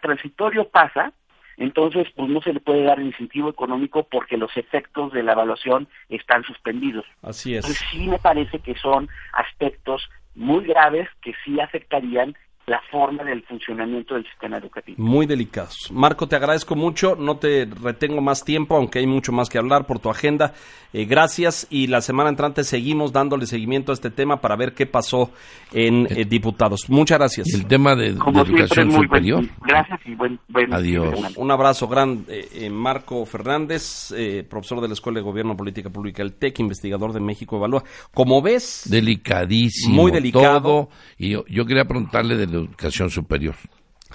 transitorio 0.00 0.68
pasa, 0.68 1.12
entonces 1.56 2.06
pues 2.14 2.28
no 2.28 2.40
se 2.40 2.52
le 2.52 2.60
puede 2.60 2.84
dar 2.84 3.00
incentivo 3.00 3.50
económico 3.50 4.04
porque 4.04 4.36
los 4.36 4.56
efectos 4.56 5.12
de 5.12 5.22
la 5.22 5.32
evaluación 5.32 5.88
están 6.08 6.44
suspendidos. 6.44 7.04
Así 7.22 7.54
es. 7.54 7.64
Entonces 7.64 7.86
sí 7.90 8.08
me 8.08 8.18
parece 8.18 8.60
que 8.60 8.74
son 8.76 9.08
aspectos 9.32 10.08
muy 10.34 10.64
graves 10.64 11.08
que 11.20 11.34
sí 11.44 11.60
afectarían 11.60 12.36
la 12.68 12.80
forma 12.90 13.24
del 13.24 13.42
funcionamiento 13.42 14.14
del 14.14 14.24
sistema 14.24 14.58
educativo. 14.58 15.02
Muy 15.02 15.26
delicados. 15.26 15.90
Marco, 15.90 16.28
te 16.28 16.36
agradezco 16.36 16.76
mucho, 16.76 17.16
no 17.16 17.38
te 17.38 17.66
retengo 17.82 18.20
más 18.20 18.44
tiempo, 18.44 18.76
aunque 18.76 18.98
hay 18.98 19.06
mucho 19.06 19.32
más 19.32 19.48
que 19.48 19.58
hablar 19.58 19.86
por 19.86 19.98
tu 19.98 20.10
agenda. 20.10 20.52
Eh, 20.92 21.04
gracias 21.04 21.66
y 21.70 21.86
la 21.86 22.00
semana 22.00 22.30
entrante 22.30 22.64
seguimos 22.64 23.12
dándole 23.12 23.46
seguimiento 23.46 23.92
a 23.92 23.94
este 23.94 24.10
tema 24.10 24.40
para 24.40 24.56
ver 24.56 24.72
qué 24.72 24.86
pasó 24.86 25.30
en 25.72 26.06
eh, 26.10 26.24
diputados. 26.24 26.88
Muchas 26.88 27.18
gracias. 27.18 27.52
El 27.54 27.66
tema 27.66 27.94
de, 27.94 28.08
educación 28.08 28.92
superior. 28.92 29.44
gracias 29.60 30.00
y 30.06 30.14
buen, 30.14 30.38
buen 30.48 30.72
Adiós. 30.72 31.14
Un 31.36 31.50
abrazo 31.50 31.88
grande, 31.88 32.48
eh, 32.52 32.70
Marco 32.70 33.24
Fernández, 33.26 34.14
profesor 34.48 34.80
de 34.80 34.88
la 34.88 34.94
Escuela 34.94 35.18
de 35.18 35.24
Gobierno 35.24 35.56
Política 35.56 35.90
Pública, 35.90 36.22
el 36.22 36.34
TEC, 36.34 36.60
investigador 36.60 37.12
de 37.12 37.20
México 37.20 37.56
Evalúa. 37.56 37.82
Como 38.12 38.40
ves, 38.42 38.86
delicadísimo. 38.90 39.94
Muy 39.94 40.10
delicado. 40.10 40.88
y 41.18 41.30
yo, 41.30 41.44
yo 41.48 41.66
quería 41.66 41.84
preguntarle 41.84 42.36
de 42.36 42.46
educación 42.60 43.10
superior. 43.10 43.54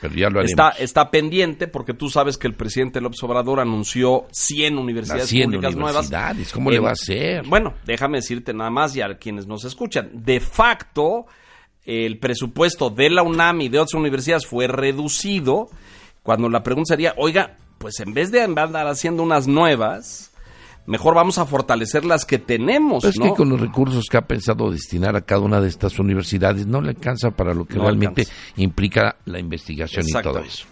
Pero 0.01 0.15
ya 0.15 0.29
lo 0.29 0.41
está, 0.41 0.69
está 0.71 1.11
pendiente 1.11 1.67
porque 1.67 1.93
tú 1.93 2.09
sabes 2.09 2.37
que 2.37 2.47
el 2.47 2.55
presidente 2.55 2.99
López 2.99 3.21
Obrador 3.23 3.59
anunció 3.59 4.25
100 4.31 4.77
universidades 4.77 5.29
100 5.29 5.51
públicas 5.51 5.75
universidades. 5.75 6.35
nuevas. 6.35 6.53
¿Cómo 6.53 6.71
le 6.71 6.79
va 6.79 6.89
a 6.89 6.93
hacer? 6.93 7.47
Bueno, 7.47 7.75
déjame 7.85 8.17
decirte 8.17 8.53
nada 8.53 8.71
más 8.71 8.95
y 8.95 9.01
a 9.01 9.17
quienes 9.17 9.45
nos 9.45 9.65
escuchan. 9.65 10.09
De 10.13 10.39
facto, 10.39 11.27
el 11.85 12.17
presupuesto 12.17 12.89
de 12.89 13.11
la 13.11 13.23
UNAM 13.23 13.61
y 13.61 13.69
de 13.69 13.79
otras 13.79 13.93
universidades 13.93 14.47
fue 14.47 14.67
reducido 14.67 15.69
cuando 16.23 16.49
la 16.49 16.63
pregunta 16.63 16.95
sería, 16.95 17.13
oiga, 17.17 17.57
pues 17.77 17.99
en 17.99 18.13
vez 18.13 18.31
de 18.31 18.41
andar 18.41 18.87
haciendo 18.87 19.23
unas 19.23 19.47
nuevas, 19.47 20.32
mejor 20.85 21.15
vamos 21.15 21.37
a 21.37 21.45
fortalecer 21.45 22.05
las 22.05 22.25
que 22.25 22.39
tenemos. 22.39 23.03
es 23.03 23.15
que 23.15 23.31
con 23.31 23.49
los 23.49 23.59
recursos 23.59 24.05
que 24.09 24.17
ha 24.17 24.27
pensado 24.27 24.71
destinar 24.71 25.15
a 25.15 25.21
cada 25.21 25.41
una 25.41 25.61
de 25.61 25.69
estas 25.69 25.99
universidades 25.99 26.65
no 26.67 26.81
le 26.81 26.89
alcanza 26.89 27.31
para 27.31 27.53
lo 27.53 27.65
que 27.65 27.79
realmente 27.79 28.27
implica 28.57 29.17
la 29.25 29.39
investigación 29.39 30.05
y 30.07 30.11
todo 30.21 30.39
eso. 30.39 30.65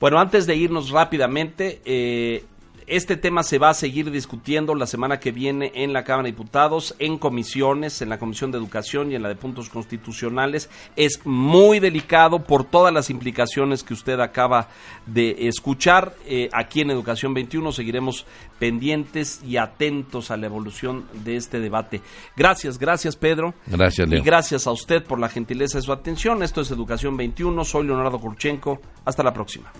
Bueno, 0.00 0.18
antes 0.18 0.46
de 0.46 0.56
irnos 0.56 0.90
rápidamente, 0.90 1.80
eh, 1.84 2.44
este 2.92 3.16
tema 3.16 3.42
se 3.42 3.58
va 3.58 3.70
a 3.70 3.74
seguir 3.74 4.10
discutiendo 4.10 4.74
la 4.74 4.86
semana 4.86 5.18
que 5.18 5.32
viene 5.32 5.72
en 5.74 5.94
la 5.94 6.04
Cámara 6.04 6.24
de 6.24 6.32
Diputados, 6.32 6.94
en 6.98 7.16
comisiones, 7.16 8.02
en 8.02 8.10
la 8.10 8.18
Comisión 8.18 8.50
de 8.50 8.58
Educación 8.58 9.10
y 9.10 9.14
en 9.14 9.22
la 9.22 9.30
de 9.30 9.34
Puntos 9.34 9.70
Constitucionales. 9.70 10.68
Es 10.94 11.24
muy 11.24 11.80
delicado 11.80 12.44
por 12.44 12.64
todas 12.64 12.92
las 12.92 13.08
implicaciones 13.08 13.82
que 13.82 13.94
usted 13.94 14.20
acaba 14.20 14.68
de 15.06 15.48
escuchar. 15.48 16.14
Eh, 16.26 16.50
aquí 16.52 16.82
en 16.82 16.90
Educación 16.90 17.32
21 17.32 17.72
seguiremos 17.72 18.26
pendientes 18.58 19.40
y 19.42 19.56
atentos 19.56 20.30
a 20.30 20.36
la 20.36 20.44
evolución 20.44 21.06
de 21.24 21.36
este 21.36 21.60
debate. 21.60 22.02
Gracias, 22.36 22.78
gracias 22.78 23.16
Pedro. 23.16 23.54
Gracias, 23.68 24.06
Leo. 24.06 24.20
Y 24.20 24.22
gracias 24.22 24.66
a 24.66 24.70
usted 24.70 25.02
por 25.02 25.18
la 25.18 25.30
gentileza 25.30 25.78
de 25.78 25.82
su 25.82 25.92
atención. 25.92 26.42
Esto 26.42 26.60
es 26.60 26.70
Educación 26.70 27.16
21. 27.16 27.64
Soy 27.64 27.86
Leonardo 27.86 28.20
Kurchenko. 28.20 28.82
Hasta 29.06 29.22
la 29.22 29.32
próxima. 29.32 29.72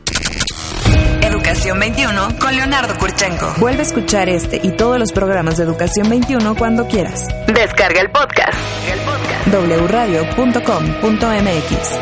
Educación 1.23 1.79
21 1.79 2.39
con 2.41 2.57
Leonardo 2.57 2.99
Kurchenko. 2.99 3.55
Vuelve 3.59 3.81
a 3.81 3.83
escuchar 3.83 4.29
este 4.29 4.61
y 4.63 4.73
todos 4.73 4.99
los 4.99 5.13
programas 5.13 5.57
de 5.57 5.65
Educación 5.65 6.09
21 6.09 6.57
cuando 6.57 6.87
quieras. 6.87 7.29
Descarga 7.47 8.01
el 8.01 8.11
podcast. 8.11 8.59
El 8.91 8.99
podcast. 9.01 9.91
wradio.com.mx. 9.91 11.99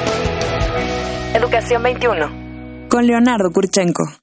Educación 1.35 1.83
21. 1.83 2.89
Con 2.89 3.07
Leonardo 3.07 3.51
Kurchenko. 3.53 4.20